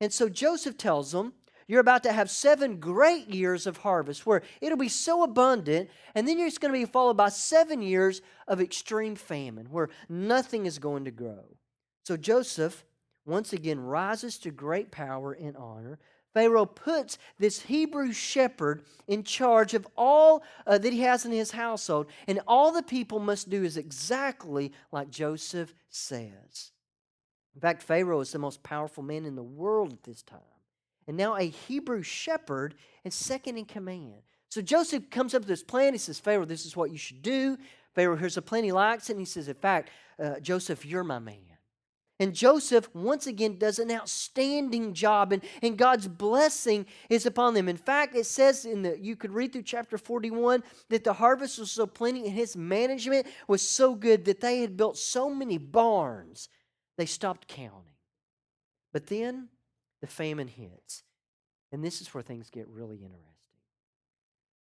And 0.00 0.12
so 0.12 0.28
Joseph 0.28 0.78
tells 0.78 1.10
them 1.10 1.32
you're 1.66 1.80
about 1.80 2.04
to 2.04 2.12
have 2.12 2.30
seven 2.30 2.78
great 2.78 3.26
years 3.26 3.66
of 3.66 3.78
harvest 3.78 4.26
where 4.26 4.42
it'll 4.60 4.78
be 4.78 4.88
so 4.88 5.24
abundant, 5.24 5.90
and 6.14 6.28
then 6.28 6.38
it's 6.38 6.58
going 6.58 6.72
to 6.72 6.78
be 6.78 6.84
followed 6.84 7.16
by 7.16 7.30
seven 7.30 7.82
years 7.82 8.22
of 8.46 8.60
extreme 8.60 9.16
famine 9.16 9.66
where 9.72 9.88
nothing 10.08 10.66
is 10.66 10.78
going 10.78 11.04
to 11.06 11.10
grow. 11.10 11.56
So 12.04 12.16
Joseph 12.16 12.84
once 13.26 13.52
again 13.52 13.80
rises 13.80 14.38
to 14.38 14.52
great 14.52 14.92
power 14.92 15.32
and 15.32 15.56
honor. 15.56 15.98
Pharaoh 16.34 16.66
puts 16.66 17.16
this 17.38 17.62
Hebrew 17.62 18.12
shepherd 18.12 18.84
in 19.06 19.22
charge 19.22 19.72
of 19.72 19.86
all 19.96 20.42
uh, 20.66 20.76
that 20.78 20.92
he 20.92 21.00
has 21.00 21.24
in 21.24 21.30
his 21.30 21.52
household, 21.52 22.06
and 22.26 22.40
all 22.48 22.72
the 22.72 22.82
people 22.82 23.20
must 23.20 23.48
do 23.48 23.62
is 23.62 23.76
exactly 23.76 24.72
like 24.90 25.10
Joseph 25.10 25.72
says. 25.88 26.72
In 27.54 27.60
fact, 27.60 27.84
Pharaoh 27.84 28.20
is 28.20 28.32
the 28.32 28.38
most 28.40 28.64
powerful 28.64 29.04
man 29.04 29.24
in 29.24 29.36
the 29.36 29.42
world 29.42 29.92
at 29.92 30.02
this 30.02 30.22
time. 30.22 30.40
And 31.06 31.16
now 31.16 31.36
a 31.36 31.48
Hebrew 31.48 32.02
shepherd 32.02 32.74
is 33.04 33.14
second 33.14 33.58
in 33.58 33.64
command. 33.64 34.22
So 34.48 34.60
Joseph 34.60 35.10
comes 35.10 35.34
up 35.34 35.42
with 35.42 35.48
this 35.48 35.62
plan. 35.62 35.92
He 35.92 35.98
says, 35.98 36.18
Pharaoh, 36.18 36.44
this 36.44 36.66
is 36.66 36.76
what 36.76 36.90
you 36.90 36.98
should 36.98 37.22
do. 37.22 37.58
Pharaoh 37.94 38.16
hears 38.16 38.36
a 38.36 38.42
plan. 38.42 38.64
He 38.64 38.72
likes 38.72 39.08
it. 39.08 39.12
And 39.12 39.20
he 39.20 39.26
says, 39.26 39.48
In 39.48 39.54
fact, 39.54 39.90
uh, 40.22 40.40
Joseph, 40.40 40.84
you're 40.84 41.04
my 41.04 41.18
man. 41.18 41.53
And 42.20 42.32
Joseph, 42.32 42.88
once 42.94 43.26
again, 43.26 43.58
does 43.58 43.80
an 43.80 43.90
outstanding 43.90 44.94
job, 44.94 45.32
and, 45.32 45.42
and 45.62 45.76
God's 45.76 46.06
blessing 46.06 46.86
is 47.10 47.26
upon 47.26 47.54
them. 47.54 47.68
In 47.68 47.76
fact, 47.76 48.14
it 48.14 48.26
says 48.26 48.64
in 48.64 48.82
the, 48.82 48.96
you 49.00 49.16
could 49.16 49.32
read 49.32 49.52
through 49.52 49.62
chapter 49.62 49.98
41 49.98 50.62
that 50.90 51.02
the 51.02 51.14
harvest 51.14 51.58
was 51.58 51.72
so 51.72 51.86
plenty 51.86 52.26
and 52.26 52.32
his 52.32 52.56
management 52.56 53.26
was 53.48 53.68
so 53.68 53.96
good 53.96 54.26
that 54.26 54.40
they 54.40 54.60
had 54.60 54.76
built 54.76 54.96
so 54.96 55.28
many 55.28 55.58
barns, 55.58 56.48
they 56.96 57.06
stopped 57.06 57.48
counting. 57.48 57.94
But 58.92 59.08
then 59.08 59.48
the 60.00 60.06
famine 60.06 60.48
hits. 60.48 61.02
And 61.72 61.82
this 61.82 62.00
is 62.00 62.14
where 62.14 62.22
things 62.22 62.48
get 62.48 62.68
really 62.68 62.98
interesting. 62.98 63.24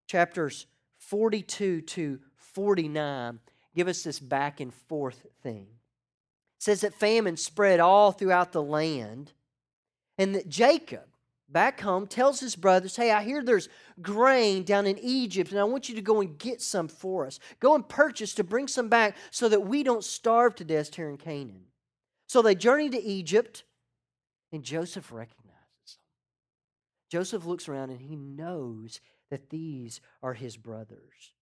Chapters 0.06 0.66
42 0.96 1.82
to 1.82 2.18
49 2.36 3.40
give 3.74 3.88
us 3.88 4.02
this 4.02 4.18
back 4.18 4.60
and 4.60 4.72
forth 4.72 5.26
thing. 5.42 5.66
Says 6.62 6.82
that 6.82 6.94
famine 6.94 7.36
spread 7.36 7.80
all 7.80 8.12
throughout 8.12 8.52
the 8.52 8.62
land, 8.62 9.32
and 10.16 10.32
that 10.36 10.48
Jacob, 10.48 11.08
back 11.48 11.80
home, 11.80 12.06
tells 12.06 12.38
his 12.38 12.54
brothers, 12.54 12.94
Hey, 12.94 13.10
I 13.10 13.24
hear 13.24 13.42
there's 13.42 13.68
grain 14.00 14.62
down 14.62 14.86
in 14.86 14.96
Egypt, 15.00 15.50
and 15.50 15.58
I 15.58 15.64
want 15.64 15.88
you 15.88 15.96
to 15.96 16.00
go 16.00 16.20
and 16.20 16.38
get 16.38 16.62
some 16.62 16.86
for 16.86 17.26
us. 17.26 17.40
Go 17.58 17.74
and 17.74 17.88
purchase 17.88 18.32
to 18.34 18.44
bring 18.44 18.68
some 18.68 18.88
back 18.88 19.16
so 19.32 19.48
that 19.48 19.66
we 19.66 19.82
don't 19.82 20.04
starve 20.04 20.54
to 20.54 20.64
death 20.64 20.94
here 20.94 21.10
in 21.10 21.16
Canaan. 21.16 21.64
So 22.28 22.42
they 22.42 22.54
journey 22.54 22.88
to 22.90 23.02
Egypt. 23.02 23.64
And 24.52 24.62
Joseph 24.62 25.10
recognizes 25.10 25.48
them. 25.96 26.04
Joseph 27.10 27.44
looks 27.44 27.68
around 27.68 27.90
and 27.90 28.02
he 28.02 28.14
knows 28.14 29.00
that 29.30 29.50
these 29.50 30.00
are 30.22 30.34
his 30.34 30.56
brothers. 30.56 31.34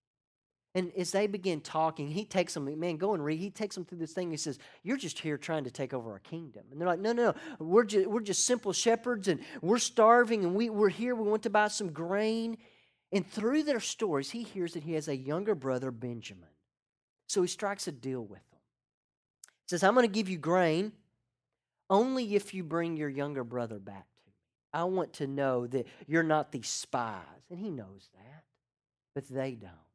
And 0.75 0.93
as 0.97 1.11
they 1.11 1.27
begin 1.27 1.61
talking, 1.61 2.09
he 2.09 2.25
takes 2.25 2.55
them, 2.55 2.79
man, 2.79 2.97
go 2.97 3.15
and 3.15 3.25
read. 3.25 3.41
He 3.41 3.51
takes 3.51 3.75
them 3.75 3.85
through 3.85 3.99
this 3.99 4.13
thing. 4.13 4.31
He 4.31 4.37
says, 4.37 4.59
You're 4.85 4.97
just 4.97 5.19
here 5.19 5.37
trying 5.37 5.65
to 5.65 5.71
take 5.71 5.93
over 5.93 6.13
our 6.13 6.21
kingdom. 6.21 6.63
And 6.71 6.81
they're 6.81 6.87
like, 6.87 7.01
No, 7.01 7.13
no, 7.13 7.33
no. 7.33 7.35
We're 7.59 7.85
just, 7.85 8.07
we're 8.07 8.21
just 8.21 8.47
simple 8.47 8.73
shepherds 8.73 9.27
and 9.27 9.41
we're 9.63 9.79
starving 9.79 10.45
and 10.45 10.55
we, 10.55 10.71
we're 10.71 10.89
here. 10.89 11.17
We 11.17 11.29
want 11.29 11.43
to 11.43 11.51
buy 11.51 11.69
some 11.69 11.91
grain. 11.91 12.57
And 13.11 13.27
through 13.27 13.65
their 13.65 13.81
stories, 13.81 14.31
he 14.31 14.45
hears 14.45 14.75
that 14.75 14.85
he 14.85 14.93
has 14.93 15.09
a 15.09 15.17
younger 15.17 15.57
brother, 15.57 15.91
Benjamin. 15.91 16.49
So 17.27 17.43
he 17.43 17.49
strikes 17.49 17.89
a 17.89 17.93
deal 17.93 18.23
with 18.23 18.49
them. 18.51 18.61
He 19.43 19.71
says, 19.71 19.83
I'm 19.83 19.95
going 19.95 20.07
to 20.07 20.13
give 20.13 20.29
you 20.29 20.39
grain 20.39 20.93
only 21.89 22.37
if 22.37 22.55
you 22.55 22.63
bring 22.63 22.97
your 22.97 23.09
younger 23.09 23.43
brother 23.43 23.81
back 23.81 24.07
to 24.15 24.21
me. 24.27 24.33
I 24.73 24.85
want 24.85 25.15
to 25.15 25.27
know 25.27 25.67
that 25.67 25.89
you're 26.07 26.23
not 26.23 26.53
these 26.53 26.69
spies. 26.69 27.25
And 27.51 27.59
he 27.59 27.71
knows 27.71 28.09
that, 28.15 28.45
but 29.17 29.29
they 29.29 29.57
don't. 29.57 29.90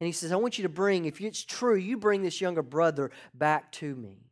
And 0.00 0.06
he 0.06 0.12
says, 0.12 0.32
I 0.32 0.36
want 0.36 0.58
you 0.58 0.62
to 0.62 0.70
bring, 0.70 1.04
if 1.04 1.20
it's 1.20 1.44
true, 1.44 1.76
you 1.76 1.98
bring 1.98 2.22
this 2.22 2.40
younger 2.40 2.62
brother 2.62 3.10
back 3.34 3.70
to 3.72 3.94
me. 3.94 4.30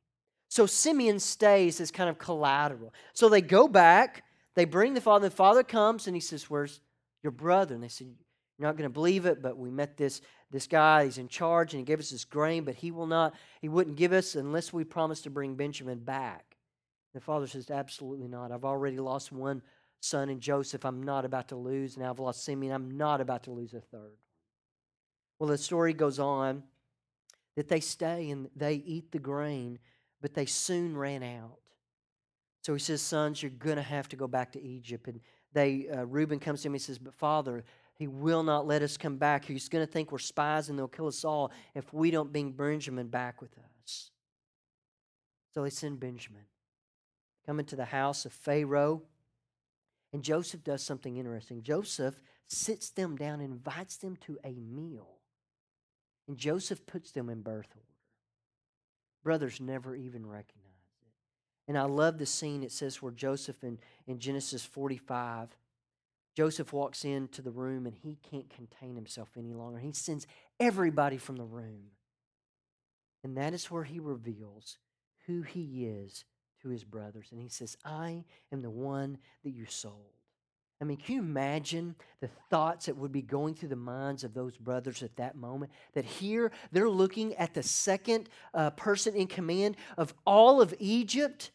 So 0.49 0.65
Simeon 0.65 1.19
stays 1.19 1.79
as 1.79 1.91
kind 1.91 2.09
of 2.09 2.19
collateral. 2.19 2.95
So 3.13 3.29
they 3.29 3.43
go 3.43 3.69
back, 3.69 4.25
they 4.55 4.65
bring 4.65 4.95
the 4.95 5.01
father, 5.03 5.29
the 5.29 5.35
father 5.35 5.63
comes 5.63 6.07
and 6.07 6.17
he 6.17 6.21
says, 6.21 6.49
Where's 6.49 6.81
your 7.23 7.33
brother? 7.33 7.75
And 7.75 7.85
they 7.85 7.89
said, 7.89 8.07
You're 8.59 8.67
not 8.67 8.79
going 8.79 8.89
to 8.89 8.93
believe 8.93 9.27
it, 9.27 9.43
but 9.43 9.59
we 9.59 9.71
met 9.71 9.99
this, 9.99 10.23
this 10.51 10.67
guy, 10.67 11.05
he's 11.05 11.19
in 11.19 11.29
charge, 11.29 11.75
and 11.75 11.81
he 11.81 11.85
gave 11.85 12.01
us 12.01 12.11
this 12.11 12.25
grain, 12.25 12.65
but 12.65 12.75
he 12.75 12.91
will 12.91 13.07
not, 13.07 13.35
he 13.61 13.69
wouldn't 13.69 13.97
give 13.97 14.15
us 14.15 14.37
unless 14.37 14.73
we 14.73 14.85
promise 14.85 15.21
to 15.23 15.31
bring 15.31 15.55
Benjamin 15.55 15.99
back. 15.99 16.57
The 17.13 17.21
father 17.21 17.47
says, 17.47 17.71
Absolutely 17.71 18.29
not. 18.29 18.53
I've 18.53 18.65
already 18.65 18.99
lost 18.99 19.33
one 19.33 19.61
son 20.01 20.31
in 20.31 20.41
Joseph. 20.41 20.87
I'm 20.87 21.03
not 21.03 21.27
about 21.27 21.49
to 21.49 21.57
lose. 21.57 21.99
Now 21.99 22.11
I've 22.11 22.21
lost 22.21 22.43
Simeon. 22.43 22.73
I'm 22.73 22.97
not 22.97 23.21
about 23.21 23.43
to 23.45 23.51
lose 23.51 23.75
a 23.75 23.81
third. 23.81 24.17
Well, 25.38 25.48
the 25.48 25.59
story 25.59 25.92
goes 25.92 26.18
on 26.18 26.62
that 27.57 27.68
they 27.68 27.81
stay 27.81 28.31
and 28.31 28.48
they 28.57 28.74
eat 28.74 29.12
the 29.12 29.18
grain, 29.18 29.79
but 30.20 30.35
they 30.35 30.46
soon 30.46 30.96
ran 30.96 31.22
out. 31.22 31.59
So 32.62 32.72
he 32.72 32.81
says, 32.81 33.01
Sons, 33.01 33.42
you're 33.42 33.51
going 33.51 33.77
to 33.77 33.83
have 33.83 34.09
to 34.09 34.16
go 34.16 34.27
back 34.27 34.53
to 34.53 34.62
Egypt. 34.62 35.09
And 35.09 35.20
they, 35.53 35.88
uh, 35.88 36.05
Reuben 36.05 36.40
comes 36.40 36.62
to 36.62 36.68
him 36.68 36.74
and 36.74 36.83
says, 36.83 36.98
But 36.98 37.14
Father, 37.14 37.64
he 37.94 38.07
will 38.07 38.42
not 38.42 38.66
let 38.66 38.83
us 38.83 38.96
come 38.96 39.16
back. 39.16 39.44
He's 39.44 39.68
going 39.68 39.87
to 39.87 39.90
think 39.90 40.12
we're 40.12 40.18
spies 40.18 40.68
and 40.68 40.79
they'll 40.79 40.88
kill 40.88 41.07
us 41.07 41.24
all 41.24 41.51
if 41.74 41.92
we 41.92 42.11
don't 42.11 42.33
bring 42.33 42.53
Benjamin 42.53 43.09
back 43.09 43.40
with 43.40 43.57
us. 43.59 44.11
So 45.55 45.62
they 45.62 45.70
send 45.70 45.98
Benjamin 45.98 46.42
come 47.48 47.59
into 47.59 47.77
the 47.77 47.87
house 47.87 48.27
of 48.27 48.33
Pharaoh. 48.33 49.03
And 50.12 50.22
Joseph 50.22 50.62
does 50.62 50.83
something 50.85 51.16
interesting. 51.16 51.62
Joseph 51.62 52.20
sits 52.46 52.90
them 52.90 53.16
down 53.16 53.40
invites 53.40 53.96
them 53.96 54.16
to 54.27 54.38
a 54.44 54.53
meal. 54.53 55.18
And 56.29 56.37
Joseph 56.37 56.87
puts 56.87 57.11
them 57.11 57.31
in 57.31 57.41
birth 57.41 57.69
order. 57.75 57.87
Brothers 59.25 59.61
never 59.61 59.97
even 59.97 60.27
recognize 60.27 60.67
it. 61.01 61.09
And 61.67 61.77
I 61.77 61.85
love 61.85 62.19
the 62.19 62.27
scene 62.27 62.62
it 62.62 62.71
says 62.71 63.03
where 63.03 63.12
Joseph 63.12 63.64
in, 63.64 63.79
in 64.07 64.19
Genesis 64.19 64.64
45, 64.64 65.49
Joseph 66.37 66.73
walks 66.73 67.05
into 67.05 67.43
the 67.43 67.51
room 67.51 67.87
and 67.87 67.97
he 67.97 68.19
can't 68.31 68.49
contain 68.49 68.95
himself 68.95 69.31
any 69.37 69.55
longer. 69.55 69.79
He 69.79 69.93
sends 69.93 70.27
everybody 70.61 71.17
from 71.17 71.37
the 71.37 71.45
room. 71.45 71.91
And 73.25 73.37
that 73.37 73.55
is 73.55 73.71
where 73.71 73.85
he 73.85 73.99
reveals 73.99 74.79
who 75.27 75.43
he 75.43 75.87
is 75.87 76.25
to 76.62 76.69
his 76.69 76.85
brothers. 76.85 77.29
And 77.33 77.41
he 77.41 77.49
says, 77.49 77.77
I 77.85 78.25
am 78.53 78.62
the 78.62 78.71
one 78.71 79.19
that 79.45 79.51
you 79.51 79.67
sold. 79.67 80.18
I 80.81 80.85
mean, 80.85 80.97
can 80.97 81.17
you 81.17 81.21
imagine 81.21 81.97
the 82.21 82.29
thoughts 82.51 82.87
that 82.87 82.97
would 82.97 83.11
be 83.11 83.23
going 83.23 83.55
through 83.55 83.71
the 83.71 83.77
minds 83.77 84.23
of 84.23 84.33
those 84.33 84.57
brothers 84.57 85.03
at 85.03 85.17
that 85.17 85.35
moment? 85.35 85.73
That 85.95 86.05
here 86.05 86.53
they're 86.71 86.88
looking 86.88 87.35
at 87.35 87.53
the 87.55 87.64
second 87.64 88.29
uh, 88.55 88.71
person 88.71 89.14
in 89.14 89.27
command 89.27 89.77
of 89.97 90.14
all 90.25 90.61
of 90.61 90.73
Egypt, 90.79 91.51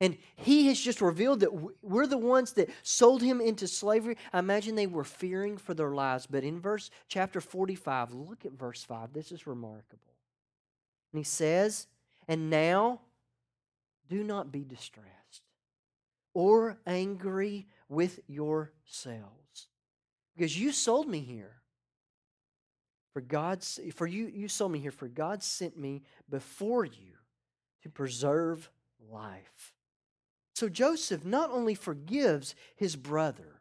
and 0.00 0.18
he 0.34 0.66
has 0.66 0.80
just 0.80 1.00
revealed 1.00 1.40
that 1.40 1.54
we're 1.82 2.08
the 2.08 2.18
ones 2.18 2.54
that 2.54 2.68
sold 2.82 3.22
him 3.22 3.40
into 3.40 3.68
slavery. 3.68 4.16
I 4.32 4.40
imagine 4.40 4.74
they 4.74 4.88
were 4.88 5.04
fearing 5.04 5.56
for 5.56 5.72
their 5.72 5.92
lives. 5.92 6.26
But 6.26 6.42
in 6.42 6.60
verse 6.60 6.90
chapter 7.06 7.40
45, 7.40 8.12
look 8.12 8.44
at 8.44 8.52
verse 8.52 8.82
5. 8.82 9.12
This 9.12 9.30
is 9.30 9.46
remarkable. 9.46 10.00
And 11.12 11.20
he 11.20 11.24
says, 11.24 11.86
And 12.26 12.50
now 12.50 13.02
do 14.08 14.24
not 14.24 14.50
be 14.50 14.64
distressed 14.64 15.23
or 16.34 16.76
angry 16.86 17.66
with 17.88 18.20
yourselves. 18.26 19.68
Because 20.36 20.58
you 20.58 20.72
sold 20.72 21.08
me 21.08 21.20
here. 21.20 21.52
For 23.12 23.20
God's 23.20 23.78
for 23.94 24.08
you 24.08 24.26
you 24.26 24.48
sold 24.48 24.72
me 24.72 24.80
here 24.80 24.90
for 24.90 25.06
God 25.06 25.40
sent 25.40 25.78
me 25.78 26.02
before 26.28 26.84
you 26.84 27.14
to 27.82 27.88
preserve 27.88 28.68
life. 29.08 29.72
So 30.56 30.68
Joseph 30.68 31.24
not 31.24 31.50
only 31.50 31.76
forgives 31.76 32.56
his 32.74 32.96
brother, 32.96 33.60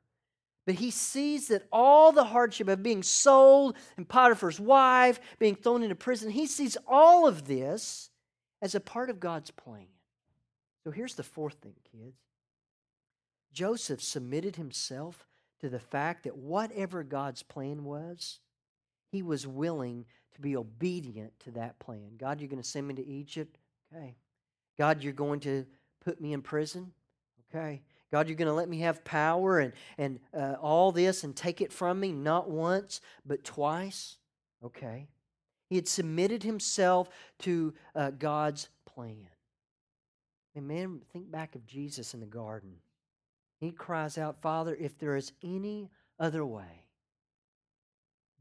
but 0.66 0.76
he 0.76 0.92
sees 0.92 1.50
that 1.50 1.68
all 1.72 2.12
the 2.12 2.24
hardship 2.24 2.68
of 2.68 2.82
being 2.82 3.04
sold 3.04 3.76
and 3.98 4.08
Potiphar's 4.08 4.60
wife, 4.60 5.20
being 5.38 5.56
thrown 5.56 5.84
into 5.84 5.96
prison, 5.96 6.32
he 6.32 6.48
sees 6.48 6.78
all 6.88 7.28
of 7.28 7.46
this 7.46 8.10
as 8.62 8.74
a 8.74 8.80
part 8.80 9.10
of 9.10 9.20
God's 9.20 9.52
plan. 9.52 9.88
So 10.84 10.92
here's 10.92 11.16
the 11.16 11.24
fourth 11.24 11.56
thing, 11.56 11.76
kids. 11.92 12.18
Joseph 13.54 14.02
submitted 14.02 14.56
himself 14.56 15.28
to 15.62 15.70
the 15.70 15.80
fact 15.80 16.24
that 16.24 16.36
whatever 16.36 17.04
God's 17.04 17.44
plan 17.44 17.84
was, 17.84 18.40
he 19.12 19.22
was 19.22 19.48
willing 19.48 20.06
to 20.34 20.42
be 20.42 20.58
obedient 20.58 21.32
to 21.42 21.52
that 21.52 21.80
plan. 21.80 22.14
God, 22.18 22.42
you're 22.42 22.50
going 22.50 22.62
to 22.62 22.68
send 22.68 22.88
me 22.88 22.96
to 22.96 23.06
Egypt? 23.06 23.58
Okay. 23.94 24.16
God, 24.78 25.04
you're 25.04 25.14
going 25.14 25.40
to 25.42 25.66
put 26.04 26.20
me 26.20 26.34
in 26.34 26.42
prison? 26.42 26.92
Okay. 27.50 27.82
God, 28.12 28.28
you're 28.28 28.38
going 28.38 28.48
to 28.48 28.54
let 28.54 28.70
me 28.70 28.80
have 28.80 29.04
power 29.04 29.60
and, 29.60 29.74
and 29.98 30.20
uh, 30.36 30.56
all 30.62 30.92
this 30.92 31.24
and 31.24 31.36
take 31.36 31.62
it 31.62 31.72
from 31.72 32.00
me, 32.00 32.12
not 32.12 32.50
once, 32.50 33.02
but 33.26 33.44
twice? 33.44 34.18
Okay. 34.64 35.08
He 35.70 35.76
had 35.76 35.88
submitted 35.88 36.44
himself 36.44 37.10
to 37.40 37.74
uh, 37.96 38.12
God's 38.12 38.70
plan. 38.86 39.28
And 40.56 40.68
man, 40.68 41.02
think 41.12 41.32
back 41.32 41.56
of 41.56 41.66
Jesus 41.66 42.14
in 42.14 42.20
the 42.20 42.26
garden. 42.26 42.74
He 43.64 43.72
cries 43.72 44.18
out, 44.18 44.42
Father, 44.42 44.76
if 44.78 44.98
there 44.98 45.16
is 45.16 45.32
any 45.44 45.90
other 46.20 46.46
way, 46.46 46.84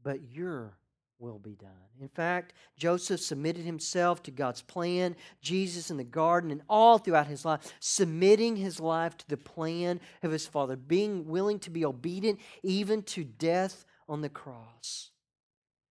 but 0.03 0.21
your 0.21 0.77
will 1.17 1.39
be 1.39 1.55
done. 1.55 1.69
In 2.01 2.09
fact, 2.09 2.51
Joseph 2.75 3.21
submitted 3.21 3.63
himself 3.63 4.21
to 4.23 4.31
God's 4.31 4.61
plan, 4.61 5.15
Jesus 5.41 5.89
in 5.89 5.95
the 5.95 6.03
garden, 6.03 6.51
and 6.51 6.61
all 6.67 6.97
throughout 6.97 7.27
his 7.27 7.45
life, 7.45 7.73
submitting 7.79 8.57
his 8.57 8.81
life 8.81 9.15
to 9.17 9.29
the 9.29 9.37
plan 9.37 10.01
of 10.21 10.31
his 10.31 10.45
Father, 10.45 10.75
being 10.75 11.25
willing 11.27 11.59
to 11.59 11.69
be 11.69 11.85
obedient 11.85 12.39
even 12.61 13.01
to 13.03 13.23
death 13.23 13.85
on 14.09 14.21
the 14.21 14.29
cross. 14.29 15.11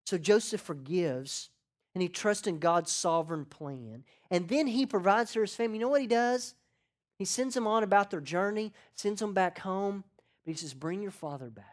So 0.05 0.19
Joseph 0.19 0.61
forgives 0.61 1.49
and 1.95 2.01
he 2.01 2.09
trusts 2.09 2.47
in 2.47 2.59
God's 2.59 2.91
sovereign 2.91 3.45
plan. 3.45 4.03
And 4.29 4.47
then 4.47 4.67
he 4.67 4.85
provides 4.85 5.33
for 5.33 5.41
his 5.41 5.55
family. 5.55 5.77
You 5.77 5.85
know 5.85 5.89
what 5.89 6.01
he 6.01 6.07
does? 6.07 6.53
He 7.15 7.25
sends 7.25 7.53
them 7.53 7.67
on 7.67 7.83
about 7.83 8.09
their 8.09 8.21
journey, 8.21 8.73
sends 8.95 9.19
them 9.19 9.33
back 9.33 9.59
home, 9.59 10.03
but 10.45 10.51
he 10.51 10.57
says, 10.57 10.73
Bring 10.73 11.01
your 11.01 11.11
father 11.11 11.49
back. 11.49 11.65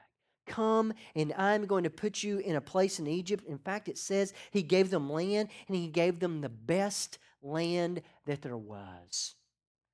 Come, 0.47 0.93
and 1.15 1.33
I'm 1.35 1.67
going 1.67 1.85
to 1.85 1.91
put 1.91 2.23
you 2.23 2.39
in 2.39 2.57
a 2.57 2.61
place 2.61 2.99
in 2.99 3.07
Egypt. 3.07 3.45
In 3.47 3.59
fact, 3.59 3.89
it 3.89 3.99
says 3.99 4.35
he 4.51 4.63
gave 4.63 4.91
them 4.91 5.11
land, 5.11 5.49
and 5.69 5.77
he 5.77 5.87
gave 5.87 6.19
them 6.19 6.41
the 6.41 6.49
best 6.49 7.19
land 7.43 8.03
that 8.27 8.43
there 8.43 8.57
was. 8.57 9.35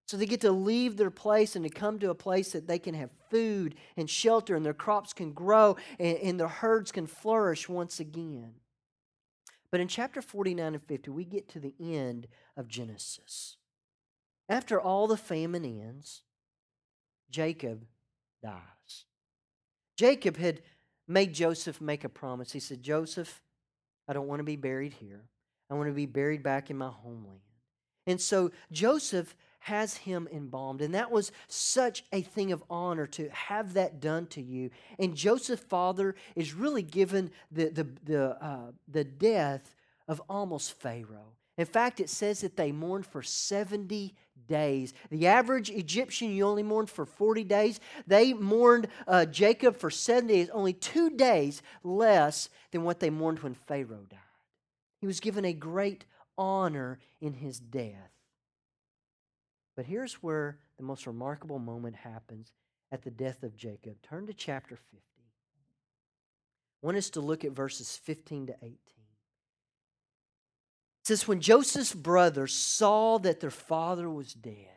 So 0.07 0.17
they 0.17 0.27
get 0.27 0.41
to 0.43 0.53
leave 0.53 0.97
their 0.97 1.11
place 1.11 1.57
and 1.57 1.65
to 1.65 1.71
come 1.71 1.99
to 1.99 2.11
a 2.11 2.15
place 2.15 2.53
that 2.53 2.69
they 2.69 2.79
can 2.79 2.95
have 2.95 3.11
food 3.29 3.75
and 3.97 4.09
shelter, 4.09 4.55
and 4.55 4.65
their 4.65 4.73
crops 4.73 5.13
can 5.13 5.33
grow, 5.33 5.77
and, 5.99 6.17
and 6.19 6.41
their 6.41 6.49
herds 6.49 6.93
can 6.93 7.07
flourish 7.07 7.69
once 7.69 8.01
again. 8.01 8.55
But 9.71 9.81
in 9.81 9.89
chapter 9.89 10.23
49 10.23 10.75
and 10.75 10.83
50, 10.83 11.11
we 11.11 11.25
get 11.25 11.49
to 11.51 11.61
the 11.61 11.75
end 11.81 12.29
of 12.57 12.69
Genesis. 12.69 13.57
After 14.49 14.81
all 14.81 15.07
the 15.07 15.17
famine 15.17 15.65
ends, 15.65 16.23
Jacob 17.31 17.85
dies. 18.43 19.05
Jacob 19.97 20.37
had 20.37 20.63
made 21.09 21.33
Joseph 21.33 21.81
make 21.81 22.05
a 22.05 22.09
promise. 22.09 22.53
He 22.53 22.61
said, 22.61 22.83
Joseph, 22.83 23.43
I 24.09 24.13
don't 24.13 24.29
want 24.29 24.41
to 24.41 24.45
be 24.45 24.57
buried 24.57 24.93
here. 24.95 25.25
I 25.71 25.75
want 25.75 25.89
to 25.89 25.95
be 25.95 26.07
buried 26.07 26.43
back 26.43 26.71
in 26.71 26.77
my 26.77 26.91
homeland. 26.91 27.41
And 28.07 28.21
so 28.21 28.53
Joseph 28.71 29.35
has 29.61 29.97
him 29.97 30.29
embalmed. 30.33 30.81
And 30.81 30.95
that 30.95 31.11
was 31.11 31.33
such 31.49 32.05
a 32.13 32.23
thing 32.23 32.53
of 32.53 32.63
honor 32.71 33.07
to 33.09 33.29
have 33.31 33.75
that 33.75 33.99
done 34.01 34.27
to 34.29 34.41
you. 34.41 34.71
And 34.97 35.17
Joseph's 35.17 35.65
father 35.65 36.15
is 36.37 36.55
really 36.55 36.83
given 36.83 37.33
the, 37.51 37.71
the, 37.71 37.89
the, 38.05 38.45
uh, 38.45 38.71
the 38.87 39.03
death 39.03 39.75
of 40.07 40.23
almost 40.29 40.75
Pharaoh. 40.75 41.33
In 41.59 41.67
fact, 41.67 41.99
it 41.99 42.11
says 42.11 42.43
that 42.43 42.57
they 42.57 42.71
mourned 42.71 43.07
for 43.07 43.23
70 43.23 44.15
days. 44.49 44.93
The 45.11 45.27
average 45.27 45.71
Egyptian, 45.71 46.31
you 46.31 46.47
only 46.47 46.63
mourned 46.63 46.91
for 46.91 47.05
40 47.07 47.45
days. 47.45 47.81
They 48.07 48.33
mourned 48.33 48.89
uh, 49.07 49.27
Jacob 49.27 49.77
for 49.77 49.91
seven 49.91 50.29
days, 50.29 50.49
only 50.51 50.73
two 50.73 51.11
days 51.11 51.63
less 51.83 52.49
than 52.71 52.85
what 52.85 53.01
they 53.01 53.11
mourned 53.11 53.41
when 53.41 53.55
Pharaoh 53.55 54.07
died. 54.09 54.19
He 55.01 55.07
was 55.07 55.21
given 55.21 55.45
a 55.45 55.53
great 55.53 56.05
honor 56.39 56.99
in 57.21 57.35
his 57.35 57.59
death. 57.59 58.11
But 59.77 59.87
here's 59.87 60.15
where 60.15 60.59
the 60.79 60.83
most 60.83 61.07
remarkable 61.07 61.59
moment 61.59 61.97
happens 61.97 62.53
at 62.91 63.03
the 63.03 63.11
death 63.11 63.43
of 63.43 63.57
Jacob. 63.57 63.97
Turn 64.03 64.27
to 64.27 64.33
chapter 64.33 64.77
50. 64.77 64.97
I 66.83 66.87
want 66.87 66.97
us 66.99 67.11
to 67.11 67.21
look 67.21 67.45
at 67.45 67.53
verses 67.53 67.97
15 67.97 68.49
to 68.49 68.57
18 68.63 68.79
says, 71.07 71.29
When 71.29 71.41
Joseph's 71.41 71.95
brothers 71.95 72.53
saw 72.53 73.19
that 73.19 73.39
their 73.39 73.51
father 73.51 74.11
was 74.11 74.35
dead, 74.35 74.77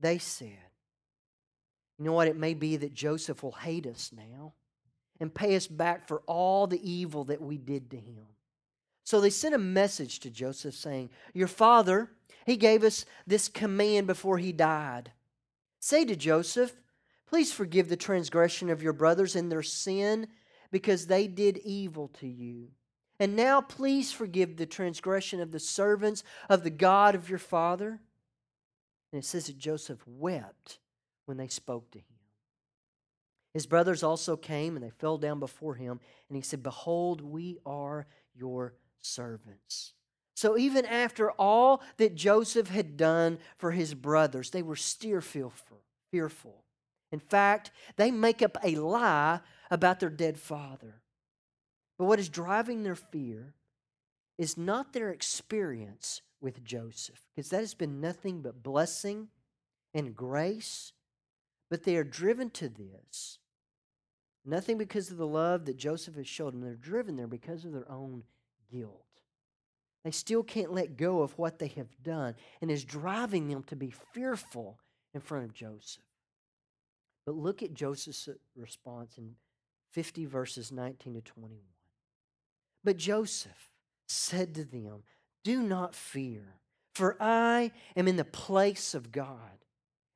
they 0.00 0.18
said, 0.18 0.58
You 1.98 2.04
know 2.04 2.12
what? 2.12 2.28
It 2.28 2.36
may 2.36 2.52
be 2.52 2.76
that 2.76 2.92
Joseph 2.92 3.42
will 3.42 3.52
hate 3.52 3.86
us 3.86 4.12
now 4.14 4.52
and 5.18 5.34
pay 5.34 5.56
us 5.56 5.66
back 5.66 6.06
for 6.06 6.20
all 6.26 6.66
the 6.66 6.90
evil 6.90 7.24
that 7.24 7.40
we 7.40 7.56
did 7.56 7.90
to 7.90 7.96
him. 7.96 8.26
So 9.04 9.20
they 9.20 9.30
sent 9.30 9.54
a 9.54 9.58
message 9.58 10.20
to 10.20 10.30
Joseph 10.30 10.74
saying, 10.74 11.08
Your 11.32 11.48
father, 11.48 12.10
he 12.44 12.58
gave 12.58 12.84
us 12.84 13.06
this 13.26 13.48
command 13.48 14.06
before 14.06 14.36
he 14.36 14.52
died. 14.52 15.12
Say 15.80 16.04
to 16.04 16.16
Joseph, 16.16 16.76
Please 17.26 17.50
forgive 17.50 17.88
the 17.88 17.96
transgression 17.96 18.68
of 18.68 18.82
your 18.82 18.92
brothers 18.92 19.34
and 19.36 19.50
their 19.50 19.62
sin 19.62 20.26
because 20.70 21.06
they 21.06 21.26
did 21.26 21.58
evil 21.64 22.08
to 22.20 22.26
you. 22.26 22.68
And 23.18 23.34
now 23.34 23.60
please 23.60 24.12
forgive 24.12 24.56
the 24.56 24.66
transgression 24.66 25.40
of 25.40 25.50
the 25.50 25.60
servants 25.60 26.22
of 26.48 26.62
the 26.62 26.70
God 26.70 27.14
of 27.14 27.30
your 27.30 27.38
father. 27.38 28.00
And 29.12 29.22
it 29.22 29.24
says 29.24 29.46
that 29.46 29.58
Joseph 29.58 30.00
wept 30.06 30.78
when 31.24 31.36
they 31.36 31.48
spoke 31.48 31.90
to 31.92 31.98
him. 31.98 32.04
His 33.54 33.66
brothers 33.66 34.02
also 34.02 34.36
came 34.36 34.76
and 34.76 34.84
they 34.84 34.90
fell 34.90 35.16
down 35.16 35.40
before 35.40 35.76
him, 35.76 35.98
and 36.28 36.36
he 36.36 36.42
said, 36.42 36.62
Behold, 36.62 37.22
we 37.22 37.58
are 37.64 38.06
your 38.34 38.74
servants. 39.00 39.94
So 40.34 40.58
even 40.58 40.84
after 40.84 41.30
all 41.30 41.82
that 41.96 42.14
Joseph 42.14 42.68
had 42.68 42.98
done 42.98 43.38
for 43.56 43.70
his 43.70 43.94
brothers, 43.94 44.50
they 44.50 44.60
were 44.60 44.76
still 44.76 45.22
fearful. 45.22 46.64
In 47.10 47.20
fact, 47.20 47.70
they 47.96 48.10
make 48.10 48.42
up 48.42 48.58
a 48.62 48.76
lie 48.76 49.40
about 49.70 50.00
their 50.00 50.10
dead 50.10 50.38
father. 50.38 51.00
But 51.98 52.04
what 52.04 52.18
is 52.18 52.28
driving 52.28 52.82
their 52.82 52.94
fear 52.94 53.54
is 54.38 54.56
not 54.56 54.92
their 54.92 55.10
experience 55.10 56.22
with 56.40 56.64
Joseph, 56.64 57.20
because 57.34 57.50
that 57.50 57.60
has 57.60 57.74
been 57.74 58.00
nothing 58.00 58.42
but 58.42 58.62
blessing 58.62 59.28
and 59.94 60.14
grace, 60.14 60.92
but 61.70 61.84
they 61.84 61.96
are 61.96 62.04
driven 62.04 62.50
to 62.50 62.68
this. 62.68 63.38
Nothing 64.44 64.78
because 64.78 65.10
of 65.10 65.16
the 65.16 65.26
love 65.26 65.64
that 65.64 65.76
Joseph 65.76 66.14
has 66.16 66.28
showed 66.28 66.52
them. 66.52 66.60
They're 66.60 66.74
driven 66.74 67.16
there 67.16 67.26
because 67.26 67.64
of 67.64 67.72
their 67.72 67.90
own 67.90 68.22
guilt. 68.70 69.02
They 70.04 70.12
still 70.12 70.44
can't 70.44 70.72
let 70.72 70.96
go 70.96 71.22
of 71.22 71.36
what 71.36 71.58
they 71.58 71.66
have 71.68 72.00
done 72.02 72.36
and 72.60 72.70
is 72.70 72.84
driving 72.84 73.48
them 73.48 73.64
to 73.64 73.74
be 73.74 73.92
fearful 74.12 74.78
in 75.14 75.20
front 75.20 75.46
of 75.46 75.52
Joseph. 75.52 76.04
But 77.24 77.34
look 77.34 77.60
at 77.60 77.74
Joseph's 77.74 78.28
response 78.54 79.18
in 79.18 79.34
50 79.92 80.26
verses 80.26 80.70
19 80.70 81.14
to 81.14 81.20
21. 81.22 81.58
But 82.86 82.98
Joseph 82.98 83.72
said 84.06 84.54
to 84.54 84.64
them, 84.64 85.02
Do 85.42 85.60
not 85.60 85.96
fear, 85.96 86.54
for 86.94 87.16
I 87.18 87.72
am 87.96 88.06
in 88.06 88.14
the 88.14 88.24
place 88.24 88.94
of 88.94 89.10
God. 89.10 89.58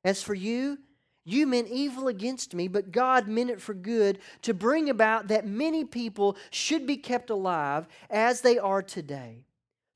As 0.05 0.23
for 0.23 0.33
you, 0.33 0.77
You 1.23 1.45
meant 1.45 1.67
evil 1.67 2.07
against 2.07 2.55
me, 2.55 2.67
but 2.67 2.91
God 2.91 3.27
meant 3.27 3.51
it 3.51 3.61
for 3.61 3.73
good 3.73 4.19
to 4.41 4.53
bring 4.53 4.89
about 4.89 5.27
that 5.27 5.45
many 5.45 5.85
people 5.85 6.35
should 6.49 6.87
be 6.87 6.97
kept 6.97 7.29
alive 7.29 7.87
as 8.09 8.41
they 8.41 8.57
are 8.57 8.81
today. 8.81 9.45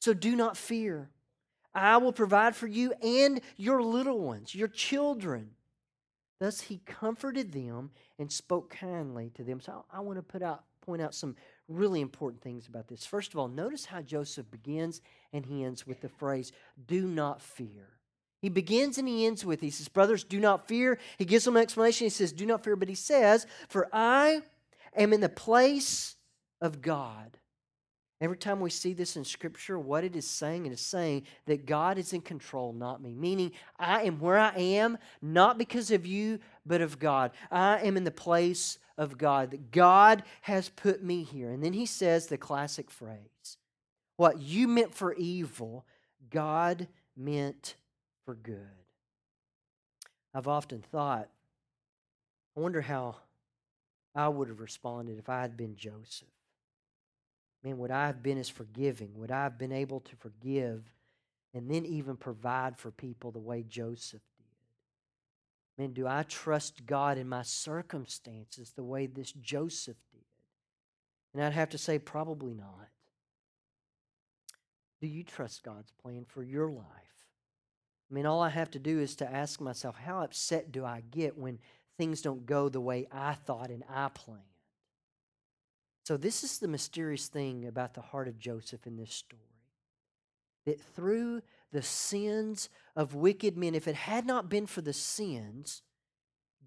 So 0.01 0.13
do 0.13 0.35
not 0.35 0.55
fear. 0.55 1.09
I 1.73 1.97
will 1.97 2.13
provide 2.13 2.55
for 2.55 2.67
you 2.67 2.93
and 3.01 3.41
your 3.57 3.81
little 3.81 4.19
ones, 4.19 4.53
your 4.53 4.67
children. 4.67 5.51
Thus 6.39 6.61
he 6.61 6.81
comforted 6.85 7.51
them 7.51 7.89
and 8.19 8.31
spoke 8.31 8.69
kindly 8.69 9.31
to 9.35 9.43
them. 9.43 9.59
So 9.59 9.83
I, 9.91 10.01
want 10.01 10.19
to 10.19 10.23
put 10.23 10.43
out, 10.43 10.63
point 10.81 11.01
out 11.01 11.15
some 11.15 11.35
really 11.67 12.01
important 12.01 12.41
things 12.41 12.67
about 12.67 12.87
this. 12.87 13.05
First 13.05 13.33
of 13.33 13.39
all, 13.39 13.47
notice 13.47 13.85
how 13.85 14.01
Joseph 14.01 14.49
begins 14.51 15.01
and 15.33 15.45
he 15.45 15.63
ends 15.63 15.87
with 15.87 16.01
the 16.01 16.09
phrase, 16.09 16.51
do 16.87 17.07
not 17.07 17.41
fear. 17.41 17.89
He 18.41 18.49
begins 18.49 18.97
and 18.97 19.07
he 19.07 19.25
ends 19.25 19.43
with, 19.43 19.61
he 19.61 19.71
says, 19.71 19.87
Brothers, 19.87 20.23
do 20.23 20.39
not 20.39 20.67
fear. 20.67 20.99
He 21.17 21.25
gives 21.25 21.45
them 21.45 21.55
an 21.55 21.63
explanation. 21.63 22.05
He 22.05 22.09
says, 22.09 22.31
Do 22.31 22.45
not 22.45 22.63
fear. 22.63 22.75
But 22.75 22.89
he 22.89 22.95
says, 22.95 23.47
For 23.69 23.87
I 23.91 24.41
am 24.95 25.13
in 25.13 25.21
the 25.21 25.29
place 25.29 26.15
of 26.61 26.81
God. 26.81 27.37
Every 28.21 28.37
time 28.37 28.61
we 28.61 28.69
see 28.69 28.93
this 28.93 29.17
in 29.17 29.25
Scripture, 29.25 29.77
what 29.77 30.03
it 30.03 30.15
is 30.15 30.29
saying, 30.29 30.65
it 30.65 30.71
is 30.71 30.79
saying 30.79 31.23
that 31.47 31.65
God 31.65 31.97
is 31.97 32.13
in 32.13 32.21
control, 32.21 32.71
not 32.71 33.01
me. 33.01 33.13
Meaning, 33.13 33.51
I 33.77 34.03
am 34.03 34.19
where 34.19 34.37
I 34.37 34.55
am, 34.55 34.97
not 35.21 35.57
because 35.57 35.91
of 35.91 36.05
you, 36.05 36.39
but 36.65 36.81
of 36.81 36.97
God. 36.97 37.31
I 37.51 37.79
am 37.79 37.97
in 37.97 38.05
the 38.05 38.11
place 38.11 38.77
of 38.97 39.17
God, 39.17 39.51
that 39.51 39.71
God 39.71 40.23
has 40.41 40.69
put 40.69 41.03
me 41.03 41.23
here. 41.23 41.49
And 41.49 41.63
then 41.63 41.73
he 41.73 41.85
says 41.85 42.27
the 42.27 42.37
classic 42.37 42.89
phrase 42.89 43.57
What 44.17 44.39
you 44.39 44.67
meant 44.67 44.93
for 44.93 45.13
evil, 45.13 45.85
God 46.29 46.87
meant 47.15 47.75
for 48.25 48.35
good. 48.35 48.59
I've 50.33 50.47
often 50.47 50.81
thought, 50.91 51.29
I 52.55 52.59
wonder 52.59 52.81
how 52.81 53.15
I 54.13 54.27
would 54.27 54.47
have 54.47 54.59
responded 54.59 55.19
if 55.19 55.29
I 55.29 55.41
had 55.41 55.57
been 55.57 55.75
Joseph. 55.75 56.27
Man, 57.63 57.77
would 57.79 57.91
I 57.91 58.07
have 58.07 58.21
been 58.21 58.37
as 58.37 58.49
forgiving? 58.49 59.11
Would 59.15 59.31
I 59.31 59.43
have 59.43 59.57
been 59.57 59.71
able 59.71 59.99
to 60.01 60.15
forgive 60.17 60.83
and 61.53 61.69
then 61.69 61.85
even 61.85 62.15
provide 62.15 62.77
for 62.77 62.91
people 62.91 63.31
the 63.31 63.39
way 63.39 63.63
Joseph? 63.67 64.21
Man, 65.77 65.91
do 65.91 66.07
I 66.07 66.23
trust 66.23 66.85
God 66.85 67.17
in 67.17 67.27
my 67.27 67.41
circumstances 67.41 68.71
the 68.71 68.83
way 68.83 69.07
this 69.07 69.31
Joseph 69.33 69.97
did? 70.11 70.21
And 71.33 71.43
I'd 71.43 71.53
have 71.53 71.69
to 71.69 71.77
say, 71.77 71.99
probably 71.99 72.53
not. 72.53 72.89
Do 75.01 75.07
you 75.07 75.23
trust 75.23 75.63
God's 75.63 75.91
plan 75.91 76.25
for 76.25 76.43
your 76.43 76.69
life? 76.69 76.85
I 78.09 78.13
mean, 78.13 78.25
all 78.25 78.41
I 78.41 78.49
have 78.49 78.71
to 78.71 78.79
do 78.79 78.99
is 78.99 79.15
to 79.17 79.29
ask 79.29 79.59
myself, 79.59 79.97
how 79.97 80.21
upset 80.21 80.71
do 80.71 80.85
I 80.85 81.03
get 81.11 81.37
when 81.37 81.59
things 81.97 82.21
don't 82.21 82.45
go 82.45 82.69
the 82.69 82.79
way 82.79 83.07
I 83.11 83.33
thought 83.33 83.69
and 83.69 83.83
I 83.89 84.09
planned? 84.09 84.41
So, 86.05 86.17
this 86.17 86.43
is 86.43 86.59
the 86.59 86.67
mysterious 86.67 87.27
thing 87.27 87.65
about 87.65 87.95
the 87.95 88.01
heart 88.01 88.27
of 88.27 88.37
Joseph 88.37 88.85
in 88.85 88.95
this 88.95 89.11
story. 89.11 89.41
That 90.65 90.79
through 90.79 91.41
the 91.75 91.81
sins 91.81 92.69
of 92.95 93.15
wicked 93.15 93.57
men, 93.57 93.75
if 93.75 93.85
it 93.85 93.95
had 93.95 94.25
not 94.25 94.49
been 94.49 94.65
for 94.65 94.79
the 94.79 94.93
sins, 94.93 95.81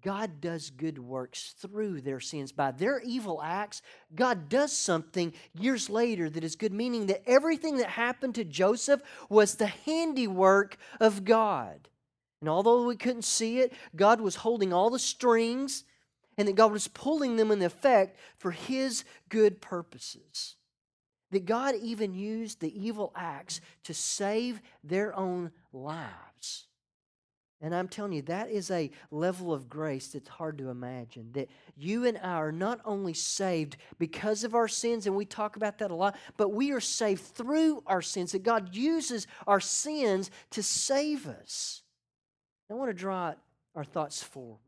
God 0.03 0.39
does 0.39 0.69
good 0.69 0.99
works 0.99 1.55
through 1.57 2.01
their 2.01 2.19
sins. 2.19 2.51
By 2.51 2.69
their 2.69 2.99
evil 2.99 3.41
acts, 3.41 3.81
God 4.13 4.49
does 4.49 4.71
something 4.71 5.33
years 5.59 5.89
later 5.89 6.29
that 6.29 6.43
is 6.43 6.55
good, 6.55 6.71
meaning 6.71 7.07
that 7.07 7.27
everything 7.27 7.77
that 7.77 7.89
happened 7.89 8.35
to 8.35 8.43
Joseph 8.43 9.01
was 9.29 9.55
the 9.55 9.65
handiwork 9.65 10.77
of 10.99 11.25
God. 11.25 11.89
And 12.39 12.47
although 12.47 12.85
we 12.85 12.95
couldn't 12.95 13.23
see 13.23 13.61
it, 13.61 13.73
God 13.95 14.21
was 14.21 14.35
holding 14.35 14.71
all 14.71 14.91
the 14.91 14.99
strings 14.99 15.85
and 16.37 16.47
that 16.47 16.55
God 16.55 16.71
was 16.71 16.87
pulling 16.87 17.35
them 17.35 17.49
in 17.49 17.63
effect 17.63 18.19
for 18.37 18.51
His 18.51 19.05
good 19.27 19.59
purposes. 19.59 20.55
That 21.31 21.45
God 21.45 21.75
even 21.75 22.13
used 22.13 22.59
the 22.59 22.77
evil 22.79 23.11
acts 23.15 23.61
to 23.83 23.93
save 23.93 24.61
their 24.83 25.15
own 25.15 25.51
lives. 25.71 26.67
And 27.61 27.75
I'm 27.75 27.89
telling 27.89 28.13
you, 28.13 28.21
that 28.23 28.49
is 28.49 28.71
a 28.71 28.89
level 29.11 29.51
of 29.51 29.69
grace 29.69 30.07
that's 30.07 30.29
hard 30.29 30.57
to 30.59 30.69
imagine. 30.69 31.31
That 31.33 31.49
you 31.75 32.05
and 32.05 32.17
I 32.17 32.35
are 32.35 32.53
not 32.53 32.79
only 32.85 33.13
saved 33.13 33.75
because 33.97 34.45
of 34.45 34.55
our 34.55 34.69
sins, 34.69 35.05
and 35.05 35.15
we 35.15 35.25
talk 35.25 35.57
about 35.57 35.79
that 35.79 35.91
a 35.91 35.95
lot, 35.95 36.15
but 36.37 36.53
we 36.53 36.71
are 36.71 36.79
saved 36.79 37.21
through 37.21 37.83
our 37.85 38.01
sins. 38.01 38.31
That 38.31 38.43
God 38.43 38.73
uses 38.73 39.27
our 39.45 39.59
sins 39.59 40.31
to 40.51 40.63
save 40.63 41.27
us. 41.27 41.81
I 42.71 42.75
want 42.75 42.91
to 42.91 42.93
draw 42.93 43.33
our 43.75 43.83
thoughts 43.83 44.23
forward. 44.23 44.59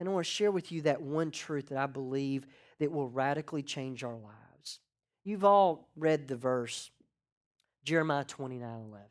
And 0.00 0.08
I 0.08 0.12
want 0.12 0.24
to 0.24 0.32
share 0.32 0.50
with 0.50 0.72
you 0.72 0.82
that 0.82 1.02
one 1.02 1.30
truth 1.30 1.68
that 1.68 1.78
I 1.78 1.86
believe 1.86 2.46
that 2.78 2.90
will 2.90 3.08
radically 3.08 3.62
change 3.62 4.04
our 4.04 4.14
lives. 4.14 4.45
You've 5.26 5.44
all 5.44 5.88
read 5.96 6.28
the 6.28 6.36
verse, 6.36 6.88
Jeremiah 7.82 8.22
29 8.22 8.62
11. 8.62 9.06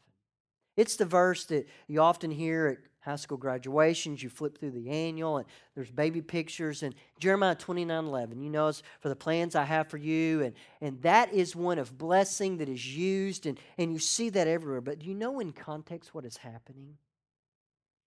It's 0.77 0.95
the 0.95 1.05
verse 1.05 1.43
that 1.47 1.67
you 1.89 2.01
often 2.01 2.31
hear 2.31 2.67
at 2.67 2.77
high 3.01 3.17
school 3.17 3.37
graduations. 3.37 4.23
You 4.23 4.29
flip 4.29 4.57
through 4.57 4.71
the 4.71 4.89
annual, 4.89 5.39
and 5.39 5.45
there's 5.75 5.91
baby 5.91 6.21
pictures. 6.21 6.83
And 6.83 6.95
Jeremiah 7.19 7.53
29 7.53 8.05
11, 8.05 8.41
you 8.41 8.49
know, 8.49 8.69
it's 8.69 8.81
for 9.01 9.09
the 9.09 9.15
plans 9.15 9.55
I 9.55 9.65
have 9.65 9.89
for 9.89 9.97
you. 9.97 10.41
And, 10.41 10.53
and 10.79 11.01
that 11.01 11.33
is 11.33 11.53
one 11.53 11.79
of 11.79 11.97
blessing 11.97 12.59
that 12.59 12.69
is 12.69 12.95
used, 12.95 13.45
and, 13.45 13.59
and 13.77 13.91
you 13.91 13.99
see 13.99 14.29
that 14.29 14.47
everywhere. 14.47 14.79
But 14.79 14.99
do 14.99 15.07
you 15.07 15.15
know 15.15 15.41
in 15.41 15.51
context 15.51 16.15
what 16.15 16.23
is 16.23 16.37
happening? 16.37 16.95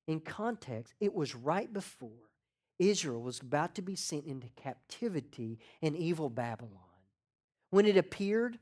In 0.06 0.20
context, 0.20 0.94
it 0.98 1.12
was 1.12 1.34
right 1.34 1.70
before 1.70 2.30
Israel 2.78 3.20
was 3.20 3.40
about 3.40 3.74
to 3.74 3.82
be 3.82 3.96
sent 3.96 4.24
into 4.24 4.48
captivity 4.56 5.58
in 5.82 5.94
evil 5.94 6.30
Babylon. 6.30 6.87
When 7.70 7.86
it 7.86 7.96
appeared 7.96 8.58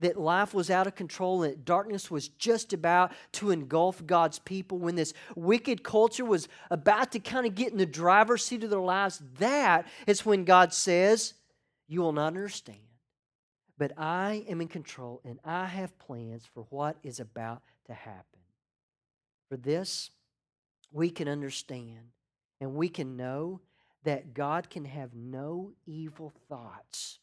that 0.00 0.20
life 0.20 0.52
was 0.52 0.70
out 0.70 0.86
of 0.86 0.94
control 0.94 1.42
and 1.42 1.52
that 1.52 1.64
darkness 1.64 2.10
was 2.10 2.28
just 2.28 2.72
about 2.72 3.12
to 3.32 3.50
engulf 3.50 4.04
God's 4.04 4.38
people, 4.38 4.78
when 4.78 4.96
this 4.96 5.14
wicked 5.34 5.82
culture 5.82 6.24
was 6.24 6.48
about 6.70 7.12
to 7.12 7.20
kind 7.20 7.46
of 7.46 7.54
get 7.54 7.72
in 7.72 7.78
the 7.78 7.86
driver's 7.86 8.44
seat 8.44 8.64
of 8.64 8.70
their 8.70 8.80
lives, 8.80 9.22
that 9.38 9.86
is 10.06 10.26
when 10.26 10.44
God 10.44 10.74
says, 10.74 11.34
You 11.86 12.00
will 12.00 12.12
not 12.12 12.28
understand, 12.28 12.78
but 13.78 13.92
I 13.96 14.44
am 14.48 14.60
in 14.60 14.68
control 14.68 15.20
and 15.24 15.38
I 15.44 15.66
have 15.66 15.98
plans 15.98 16.44
for 16.52 16.66
what 16.70 16.96
is 17.02 17.20
about 17.20 17.62
to 17.86 17.94
happen. 17.94 18.40
For 19.48 19.56
this, 19.56 20.10
we 20.92 21.10
can 21.10 21.28
understand 21.28 22.10
and 22.60 22.74
we 22.74 22.88
can 22.88 23.16
know 23.16 23.60
that 24.04 24.34
God 24.34 24.68
can 24.68 24.84
have 24.84 25.14
no 25.14 25.72
evil 25.86 26.32
thoughts 26.48 27.20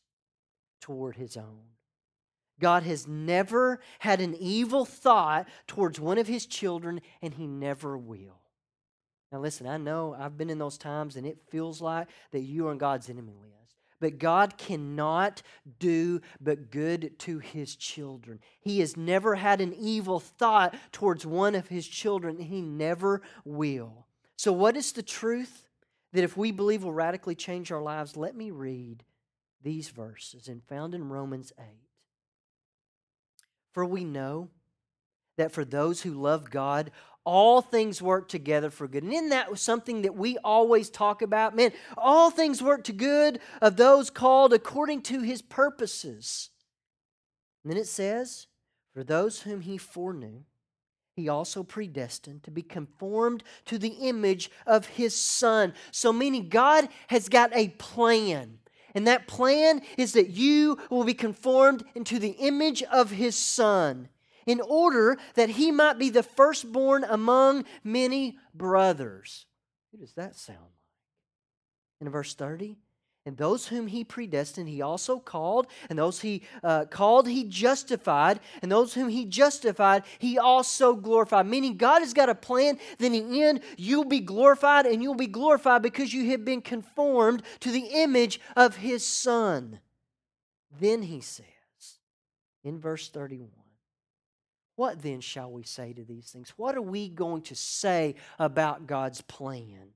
toward 0.82 1.16
his 1.16 1.38
own. 1.38 1.72
God 2.60 2.84
has 2.84 3.08
never 3.08 3.80
had 4.00 4.22
an 4.22 4.36
evil 4.40 4.86
thought 4.86 5.48
towards 5.66 6.00
one 6.00 6.18
of 6.18 6.28
his 6.28 6.46
children, 6.46 7.02
and 7.22 7.34
he 7.34 7.48
never 7.48 7.98
will. 7.98 8.40
Now, 9.32 9.40
listen, 9.40 9.66
I 9.66 9.78
know 9.78 10.16
I've 10.18 10.38
been 10.38 10.50
in 10.50 10.60
those 10.60 10.78
times, 10.78 11.16
and 11.16 11.26
it 11.26 11.40
feels 11.50 11.82
like 11.82 12.08
that 12.32 12.42
you 12.42 12.68
are 12.68 12.72
on 12.72 12.78
God's 12.78 13.10
enemy 13.10 13.34
list. 13.34 13.78
But 14.00 14.18
God 14.18 14.58
cannot 14.58 15.42
do 15.80 16.22
but 16.42 16.72
good 16.72 17.18
to 17.20 17.40
his 17.40 17.76
children. 17.76 18.40
He 18.60 18.80
has 18.80 18.98
never 18.98 19.36
had 19.36 19.62
an 19.62 19.74
evil 19.74 20.20
thought 20.20 20.76
towards 20.92 21.26
one 21.26 21.56
of 21.56 21.68
his 21.68 21.88
children, 21.88 22.38
and 22.38 22.46
he 22.46 22.62
never 22.62 23.22
will. 23.46 24.08
So, 24.38 24.52
what 24.52 24.76
is 24.76 24.92
the 24.92 25.04
truth 25.04 25.70
that 26.14 26.24
if 26.24 26.36
we 26.36 26.52
believe 26.52 26.84
will 26.84 26.92
radically 26.92 27.36
change 27.36 27.72
our 27.72 27.82
lives? 27.82 28.18
Let 28.18 28.36
me 28.36 28.52
read 28.52 29.04
these 29.64 29.90
verses 29.90 30.48
and 30.48 30.64
found 30.64 30.94
in 30.94 31.10
Romans 31.10 31.52
8. 31.60 31.66
For 33.74 33.86
we 33.86 34.04
know 34.04 34.50
that 35.38 35.52
for 35.52 35.64
those 35.64 36.02
who 36.02 36.14
love 36.14 36.50
God, 36.50 36.92
all 37.24 37.62
things 37.62 38.02
work 38.02 38.28
together 38.28 38.70
for 38.70 38.88
good. 38.88 39.04
And 39.04 39.14
isn't 39.14 39.30
that 39.30 39.58
something 39.60 40.02
that 40.02 40.16
we 40.16 40.38
always 40.40 40.90
talk 40.90 41.22
about? 41.22 41.56
Man, 41.56 41.72
all 41.98 42.32
things 42.32 42.64
work 42.64 42.84
to 42.86 42.94
good 42.94 43.40
of 43.62 43.78
those 43.78 44.10
called 44.10 44.54
according 44.54 45.04
to 45.04 45.22
his 45.22 45.42
purposes. 45.42 46.50
And 47.64 47.72
then 47.72 47.80
it 47.80 47.88
says, 47.88 48.48
For 48.94 49.04
those 49.04 49.42
whom 49.42 49.62
he 49.62 49.78
foreknew, 49.78 50.44
he 51.16 51.30
also 51.30 51.64
predestined 51.64 52.44
to 52.44 52.52
be 52.52 52.64
conformed 52.64 53.44
to 53.66 53.78
the 53.78 53.90
image 53.90 54.50
of 54.66 54.88
his 54.88 55.16
son. 55.16 55.74
So, 55.92 56.12
meaning 56.12 56.50
God 56.50 56.88
has 57.08 57.30
got 57.30 57.52
a 57.54 57.70
plan. 57.70 58.58
And 58.94 59.08
that 59.08 59.28
plan 59.28 59.82
is 59.98 60.14
that 60.14 60.30
you 60.30 60.78
will 60.90 61.04
be 61.04 61.14
conformed 61.14 61.84
into 61.96 62.20
the 62.20 62.32
image 62.40 62.84
of 62.84 63.12
his 63.12 63.36
son 63.36 64.10
in 64.46 64.60
order 64.62 65.18
that 65.36 65.50
he 65.50 65.72
might 65.72 65.98
be 65.98 66.10
the 66.10 66.24
firstborn 66.24 67.04
among 67.04 67.66
many 67.84 68.38
brothers. 68.54 69.46
Who 69.92 70.00
does 70.00 70.14
that 70.14 70.36
sound 70.36 70.60
like? 70.60 72.02
In 72.02 72.10
verse 72.10 72.34
30, 72.34 72.78
And 73.26 73.38
those 73.38 73.68
whom 73.68 73.86
he 73.86 74.04
predestined, 74.04 74.68
he 74.68 74.82
also 74.82 75.20
called. 75.20 75.68
And 75.90 76.00
those 76.00 76.22
he 76.22 76.42
uh, 76.64 76.86
called, 76.86 77.28
he 77.28 77.44
justified. 77.44 78.40
And 78.64 78.72
those 78.72 78.96
whom 78.96 79.10
he 79.10 79.26
justified, 79.26 80.04
he 80.18 80.40
also 80.40 80.96
glorified. 80.96 81.46
Meaning, 81.46 81.78
God 81.78 82.00
has 82.00 82.14
got 82.14 82.30
a 82.30 82.36
plan. 82.36 82.80
Then, 82.98 83.14
in 83.14 83.30
the 83.30 83.44
end, 83.44 83.62
you'll 83.78 84.06
be 84.06 84.22
glorified, 84.22 84.88
and 84.88 85.04
you'll 85.04 85.14
be 85.14 85.28
glorified 85.28 85.84
because 85.84 86.12
you 86.12 86.32
have 86.32 86.44
been 86.44 86.62
conformed 86.62 87.44
to 87.60 87.72
the 87.72 87.86
image 87.94 88.40
of 88.56 88.78
his 88.78 89.06
Son. 89.06 89.80
Then 90.80 91.04
he 91.04 91.22
says 91.22 91.46
in 92.64 92.80
verse 92.80 93.10
31 93.10 93.50
What 94.78 95.04
then 95.04 95.22
shall 95.22 95.52
we 95.52 95.62
say 95.62 95.94
to 95.94 96.04
these 96.04 96.32
things? 96.32 96.54
What 96.58 96.76
are 96.76 96.82
we 96.82 97.08
going 97.08 97.44
to 97.44 97.56
say 97.56 98.16
about 98.40 98.88
God's 98.88 99.22
plan? 99.22 99.90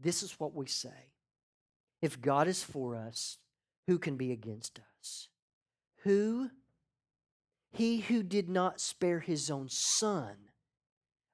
This 0.00 0.22
is 0.22 0.38
what 0.38 0.54
we 0.54 0.66
say 0.66 1.11
if 2.02 2.20
God 2.20 2.48
is 2.48 2.62
for 2.62 2.96
us, 2.96 3.38
who 3.86 3.98
can 3.98 4.16
be 4.16 4.32
against 4.32 4.80
us? 5.00 5.28
Who? 6.02 6.50
He 7.70 8.00
who 8.00 8.22
did 8.22 8.48
not 8.50 8.80
spare 8.80 9.20
his 9.20 9.50
own 9.50 9.68
son, 9.70 10.34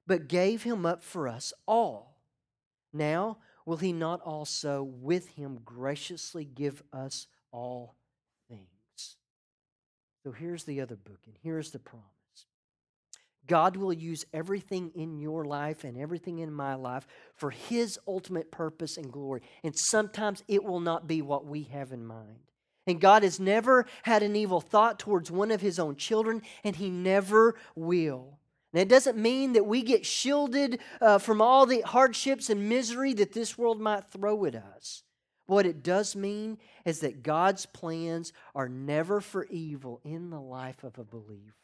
but 0.07 0.29
gave 0.29 0.63
him 0.63 0.85
up 0.85 1.03
for 1.03 1.27
us 1.27 1.51
all. 1.67 2.21
Now, 2.93 3.39
will 3.65 3.77
he 3.77 3.91
not 3.91 4.21
also 4.21 4.83
with 4.83 5.29
him 5.29 5.59
graciously 5.65 6.45
give 6.45 6.81
us 6.93 7.27
all 7.51 7.95
things? 8.47 9.17
So 10.23 10.31
here's 10.31 10.63
the 10.63 10.81
other 10.81 10.95
book, 10.95 11.19
and 11.25 11.35
here's 11.43 11.71
the 11.71 11.79
promise. 11.79 12.07
God 13.49 13.75
will 13.75 13.91
use 13.91 14.25
everything 14.31 14.91
in 14.95 15.19
your 15.19 15.43
life 15.43 15.83
and 15.83 15.97
everything 15.97 16.39
in 16.39 16.53
my 16.53 16.75
life 16.75 17.05
for 17.35 17.49
His 17.49 17.99
ultimate 18.07 18.51
purpose 18.51 18.95
and 18.95 19.11
glory. 19.11 19.41
And 19.63 19.75
sometimes 19.75 20.43
it 20.47 20.63
will 20.63 20.79
not 20.79 21.07
be 21.07 21.21
what 21.21 21.45
we 21.45 21.63
have 21.63 21.91
in 21.91 22.05
mind. 22.05 22.37
And 22.87 23.01
God 23.01 23.23
has 23.23 23.39
never 23.39 23.87
had 24.03 24.23
an 24.23 24.35
evil 24.35 24.61
thought 24.61 24.99
towards 24.99 25.31
one 25.31 25.51
of 25.51 25.61
His 25.61 25.79
own 25.79 25.95
children, 25.95 26.43
and 26.63 26.75
He 26.75 26.89
never 26.89 27.55
will. 27.75 28.37
It 28.71 28.87
doesn't 28.87 29.17
mean 29.17 29.53
that 29.53 29.65
we 29.65 29.81
get 29.81 30.05
shielded 30.05 30.79
uh, 31.01 31.17
from 31.17 31.41
all 31.41 31.65
the 31.65 31.81
hardships 31.81 32.51
and 32.51 32.69
misery 32.69 33.13
that 33.15 33.33
this 33.33 33.57
world 33.57 33.81
might 33.81 34.11
throw 34.11 34.45
at 34.45 34.55
us. 34.55 35.03
What 35.47 35.65
it 35.65 35.81
does 35.81 36.15
mean 36.15 36.59
is 36.85 36.99
that 36.99 37.23
God's 37.23 37.65
plans 37.65 38.31
are 38.53 38.69
never 38.69 39.21
for 39.21 39.45
evil 39.45 39.99
in 40.03 40.29
the 40.29 40.39
life 40.39 40.83
of 40.83 40.99
a 40.99 41.03
believer. 41.03 41.55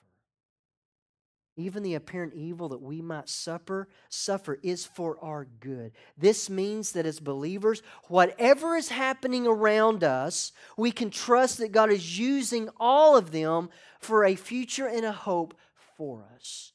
Even 1.58 1.84
the 1.84 1.96
apparent 1.96 2.34
evil 2.34 2.68
that 2.70 2.82
we 2.82 3.02
might 3.02 3.30
suffer, 3.30 3.88
suffer 4.10 4.60
is 4.62 4.86
for 4.86 5.18
our 5.24 5.48
good. 5.62 5.94
This 6.18 6.50
means 6.50 6.92
that 6.92 7.06
as 7.06 7.22
believers, 7.22 7.82
whatever 8.08 8.76
is 8.76 8.90
happening 8.90 9.48
around 9.48 10.04
us, 10.04 10.52
we 10.76 10.92
can 10.92 11.10
trust 11.10 11.60
that 11.60 11.72
God 11.72 11.92
is 11.92 12.20
using 12.20 12.70
all 12.78 13.16
of 13.16 13.32
them 13.32 13.70
for 14.00 14.26
a 14.26 14.36
future 14.36 14.88
and 14.88 15.06
a 15.06 15.14
hope 15.14 15.54
for 15.98 16.26
us. 16.36 16.74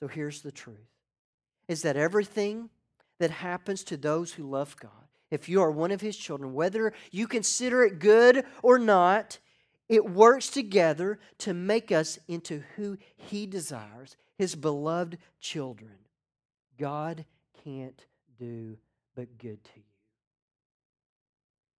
So 0.00 0.08
here's 0.08 0.42
the 0.42 0.52
truth 0.52 0.78
is 1.68 1.82
that 1.82 1.96
everything 1.96 2.70
that 3.20 3.30
happens 3.30 3.84
to 3.84 3.96
those 3.96 4.32
who 4.32 4.44
love 4.44 4.76
God, 4.80 4.90
if 5.30 5.48
you 5.48 5.60
are 5.60 5.70
one 5.70 5.90
of 5.90 6.00
his 6.00 6.16
children, 6.16 6.54
whether 6.54 6.92
you 7.12 7.28
consider 7.28 7.84
it 7.84 7.98
good 7.98 8.44
or 8.62 8.78
not, 8.78 9.38
it 9.88 10.08
works 10.08 10.48
together 10.48 11.18
to 11.38 11.54
make 11.54 11.90
us 11.92 12.18
into 12.28 12.62
who 12.76 12.98
He 13.16 13.46
desires, 13.46 14.16
His 14.36 14.54
beloved 14.54 15.18
children. 15.40 15.92
God 16.78 17.24
can't 17.64 18.04
do 18.38 18.76
but 19.16 19.38
good 19.38 19.62
to 19.64 19.70
you. 19.76 19.82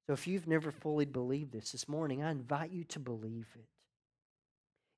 So 0.07 0.15
if 0.15 0.27
you've 0.27 0.49
never 0.49 0.71
fully 0.71 1.05
believed 1.05 1.53
this 1.53 1.73
this 1.73 1.87
morning, 1.87 2.23
I 2.23 2.31
invite 2.31 2.71
you 2.71 2.85
to 2.85 2.99
believe 2.99 3.47
it. 3.55 3.67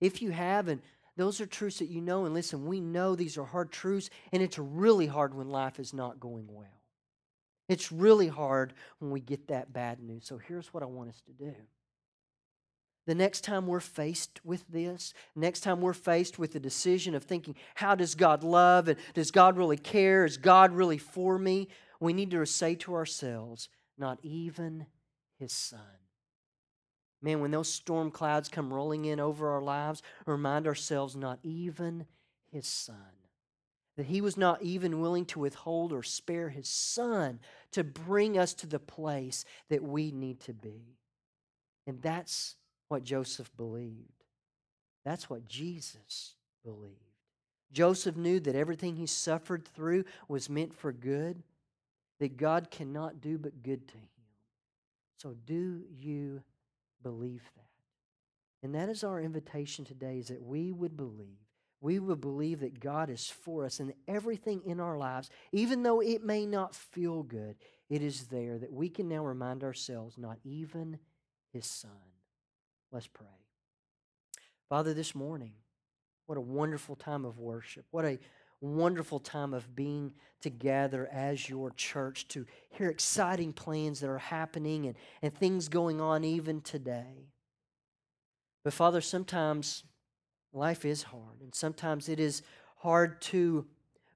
If 0.00 0.22
you 0.22 0.30
haven't, 0.30 0.82
those 1.16 1.40
are 1.40 1.46
truths 1.46 1.80
that 1.80 1.88
you 1.88 2.00
know. 2.00 2.24
And 2.24 2.32
listen, 2.32 2.64
we 2.64 2.80
know 2.80 3.16
these 3.16 3.36
are 3.36 3.44
hard 3.44 3.72
truths, 3.72 4.08
and 4.32 4.40
it's 4.40 4.58
really 4.58 5.06
hard 5.06 5.34
when 5.34 5.50
life 5.50 5.80
is 5.80 5.92
not 5.92 6.20
going 6.20 6.46
well. 6.48 6.80
It's 7.68 7.92
really 7.92 8.28
hard 8.28 8.72
when 9.00 9.10
we 9.10 9.20
get 9.20 9.48
that 9.48 9.72
bad 9.72 10.00
news. 10.00 10.24
So 10.26 10.38
here's 10.38 10.72
what 10.72 10.82
I 10.82 10.86
want 10.86 11.10
us 11.10 11.20
to 11.26 11.32
do. 11.32 11.54
The 13.10 13.16
next 13.16 13.40
time 13.40 13.66
we're 13.66 13.80
faced 13.80 14.38
with 14.44 14.64
this, 14.68 15.14
next 15.34 15.62
time 15.62 15.80
we're 15.80 15.94
faced 15.94 16.38
with 16.38 16.52
the 16.52 16.60
decision 16.60 17.16
of 17.16 17.24
thinking, 17.24 17.56
how 17.74 17.96
does 17.96 18.14
God 18.14 18.44
love 18.44 18.86
and 18.86 18.96
does 19.14 19.32
God 19.32 19.56
really 19.56 19.78
care? 19.78 20.24
Is 20.24 20.36
God 20.36 20.70
really 20.70 20.96
for 20.96 21.36
me? 21.36 21.66
We 21.98 22.12
need 22.12 22.30
to 22.30 22.46
say 22.46 22.76
to 22.76 22.94
ourselves, 22.94 23.68
not 23.98 24.20
even 24.22 24.86
his 25.40 25.50
son. 25.50 25.80
Man, 27.20 27.40
when 27.40 27.50
those 27.50 27.68
storm 27.68 28.12
clouds 28.12 28.48
come 28.48 28.72
rolling 28.72 29.06
in 29.06 29.18
over 29.18 29.50
our 29.50 29.60
lives, 29.60 30.04
remind 30.24 30.68
ourselves, 30.68 31.16
not 31.16 31.40
even 31.42 32.06
his 32.52 32.68
son. 32.68 32.94
That 33.96 34.06
he 34.06 34.20
was 34.20 34.36
not 34.36 34.62
even 34.62 35.00
willing 35.00 35.24
to 35.24 35.40
withhold 35.40 35.92
or 35.92 36.04
spare 36.04 36.50
his 36.50 36.68
son 36.68 37.40
to 37.72 37.82
bring 37.82 38.38
us 38.38 38.54
to 38.54 38.68
the 38.68 38.78
place 38.78 39.44
that 39.68 39.82
we 39.82 40.12
need 40.12 40.38
to 40.42 40.54
be. 40.54 40.94
And 41.88 42.00
that's 42.00 42.54
what 42.90 43.04
Joseph 43.04 43.50
believed. 43.56 44.24
That's 45.04 45.30
what 45.30 45.46
Jesus 45.48 46.34
believed. 46.64 46.96
Joseph 47.72 48.16
knew 48.16 48.40
that 48.40 48.56
everything 48.56 48.96
he 48.96 49.06
suffered 49.06 49.66
through 49.66 50.04
was 50.28 50.50
meant 50.50 50.74
for 50.74 50.92
good, 50.92 51.42
that 52.18 52.36
God 52.36 52.70
cannot 52.70 53.20
do 53.20 53.38
but 53.38 53.62
good 53.62 53.86
to 53.88 53.94
him. 53.94 54.08
So, 55.18 55.36
do 55.46 55.82
you 55.88 56.42
believe 57.02 57.42
that? 57.56 57.64
And 58.62 58.74
that 58.74 58.88
is 58.88 59.04
our 59.04 59.20
invitation 59.20 59.84
today 59.84 60.18
is 60.18 60.28
that 60.28 60.42
we 60.42 60.72
would 60.72 60.96
believe. 60.96 61.38
We 61.80 61.98
would 61.98 62.20
believe 62.20 62.60
that 62.60 62.80
God 62.80 63.08
is 63.08 63.28
for 63.28 63.64
us 63.64 63.80
and 63.80 63.94
everything 64.06 64.62
in 64.66 64.80
our 64.80 64.98
lives, 64.98 65.30
even 65.52 65.82
though 65.82 66.00
it 66.00 66.24
may 66.24 66.44
not 66.44 66.74
feel 66.74 67.22
good, 67.22 67.56
it 67.88 68.02
is 68.02 68.24
there 68.24 68.58
that 68.58 68.72
we 68.72 68.88
can 68.88 69.08
now 69.08 69.24
remind 69.24 69.64
ourselves 69.64 70.18
not 70.18 70.38
even 70.44 70.98
his 71.52 71.66
son. 71.66 72.09
Let's 72.92 73.06
pray. 73.06 73.26
Father, 74.68 74.94
this 74.94 75.14
morning, 75.14 75.52
what 76.26 76.38
a 76.38 76.40
wonderful 76.40 76.96
time 76.96 77.24
of 77.24 77.38
worship. 77.38 77.84
What 77.90 78.04
a 78.04 78.18
wonderful 78.60 79.18
time 79.18 79.54
of 79.54 79.74
being 79.74 80.12
together 80.40 81.08
as 81.12 81.48
your 81.48 81.70
church 81.70 82.28
to 82.28 82.46
hear 82.70 82.88
exciting 82.88 83.52
plans 83.52 84.00
that 84.00 84.08
are 84.08 84.18
happening 84.18 84.86
and, 84.86 84.96
and 85.22 85.34
things 85.34 85.68
going 85.68 86.00
on 86.00 86.24
even 86.24 86.60
today. 86.60 87.28
But 88.64 88.72
Father, 88.72 89.00
sometimes 89.00 89.84
life 90.52 90.84
is 90.84 91.04
hard, 91.04 91.40
and 91.42 91.54
sometimes 91.54 92.08
it 92.08 92.20
is 92.20 92.42
hard 92.76 93.20
to 93.22 93.66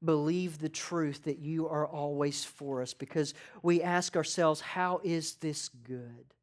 believe 0.05 0.59
the 0.59 0.69
truth 0.69 1.25
that 1.25 1.39
you 1.39 1.67
are 1.67 1.87
always 1.87 2.45
for 2.45 2.83
us 2.83 2.93
because 2.93 3.33
we 3.63 3.83
ask 3.83 4.17
ourselves, 4.17 4.61
how 4.61 5.01
is 5.03 5.37
this 5.37 5.69
good? 5.69 6.34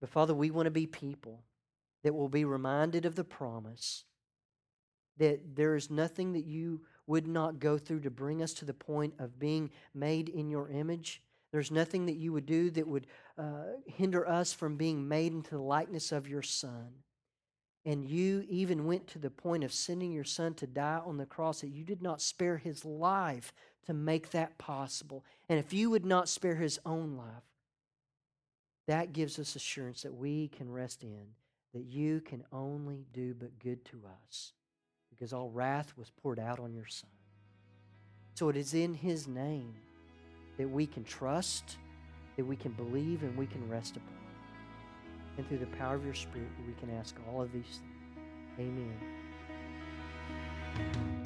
But 0.00 0.10
Father, 0.10 0.34
we 0.34 0.50
want 0.50 0.66
to 0.66 0.70
be 0.70 0.86
people 0.86 1.42
that 2.02 2.14
will 2.14 2.28
be 2.28 2.44
reminded 2.44 3.04
of 3.04 3.14
the 3.14 3.24
promise 3.24 4.04
that 5.18 5.56
there 5.56 5.74
is 5.74 5.90
nothing 5.90 6.34
that 6.34 6.44
you 6.44 6.82
would 7.06 7.26
not 7.26 7.58
go 7.58 7.78
through 7.78 8.00
to 8.00 8.10
bring 8.10 8.42
us 8.42 8.52
to 8.54 8.64
the 8.64 8.74
point 8.74 9.14
of 9.18 9.38
being 9.38 9.70
made 9.94 10.28
in 10.28 10.50
your 10.50 10.68
image. 10.68 11.22
There's 11.52 11.70
nothing 11.70 12.06
that 12.06 12.16
you 12.16 12.32
would 12.32 12.46
do 12.46 12.70
that 12.70 12.86
would 12.86 13.06
uh, 13.38 13.62
hinder 13.86 14.28
us 14.28 14.52
from 14.52 14.76
being 14.76 15.08
made 15.08 15.32
into 15.32 15.52
the 15.52 15.62
likeness 15.62 16.12
of 16.12 16.28
your 16.28 16.42
Son. 16.42 16.88
And 17.84 18.04
you 18.04 18.44
even 18.48 18.86
went 18.86 19.06
to 19.08 19.18
the 19.18 19.30
point 19.30 19.62
of 19.62 19.72
sending 19.72 20.12
your 20.12 20.24
Son 20.24 20.54
to 20.54 20.66
die 20.66 21.00
on 21.04 21.16
the 21.16 21.24
cross, 21.24 21.60
that 21.60 21.68
you 21.68 21.84
did 21.84 22.02
not 22.02 22.20
spare 22.20 22.58
his 22.58 22.84
life 22.84 23.52
to 23.86 23.94
make 23.94 24.30
that 24.30 24.58
possible. 24.58 25.24
And 25.48 25.58
if 25.58 25.72
you 25.72 25.88
would 25.90 26.04
not 26.04 26.28
spare 26.28 26.56
his 26.56 26.80
own 26.84 27.16
life, 27.16 27.44
that 28.86 29.12
gives 29.12 29.38
us 29.38 29.56
assurance 29.56 30.02
that 30.02 30.14
we 30.14 30.48
can 30.48 30.70
rest 30.70 31.02
in 31.02 31.26
that 31.76 31.84
you 31.84 32.22
can 32.22 32.42
only 32.52 33.04
do 33.12 33.34
but 33.34 33.58
good 33.58 33.84
to 33.84 34.00
us 34.26 34.54
because 35.10 35.34
all 35.34 35.50
wrath 35.50 35.92
was 35.98 36.10
poured 36.22 36.38
out 36.38 36.58
on 36.58 36.72
your 36.72 36.86
Son. 36.86 37.10
So 38.34 38.48
it 38.48 38.56
is 38.56 38.72
in 38.72 38.94
His 38.94 39.28
name 39.28 39.74
that 40.56 40.68
we 40.68 40.86
can 40.86 41.04
trust, 41.04 41.76
that 42.36 42.46
we 42.46 42.56
can 42.56 42.72
believe, 42.72 43.22
and 43.22 43.36
we 43.36 43.46
can 43.46 43.68
rest 43.68 43.96
upon. 43.96 44.08
And 45.36 45.46
through 45.48 45.58
the 45.58 45.66
power 45.66 45.96
of 45.96 46.04
your 46.04 46.14
Spirit, 46.14 46.48
we 46.66 46.72
can 46.80 46.88
ask 46.96 47.14
all 47.28 47.42
of 47.42 47.52
these 47.52 47.80
things. 48.56 48.72
Amen. 50.78 51.25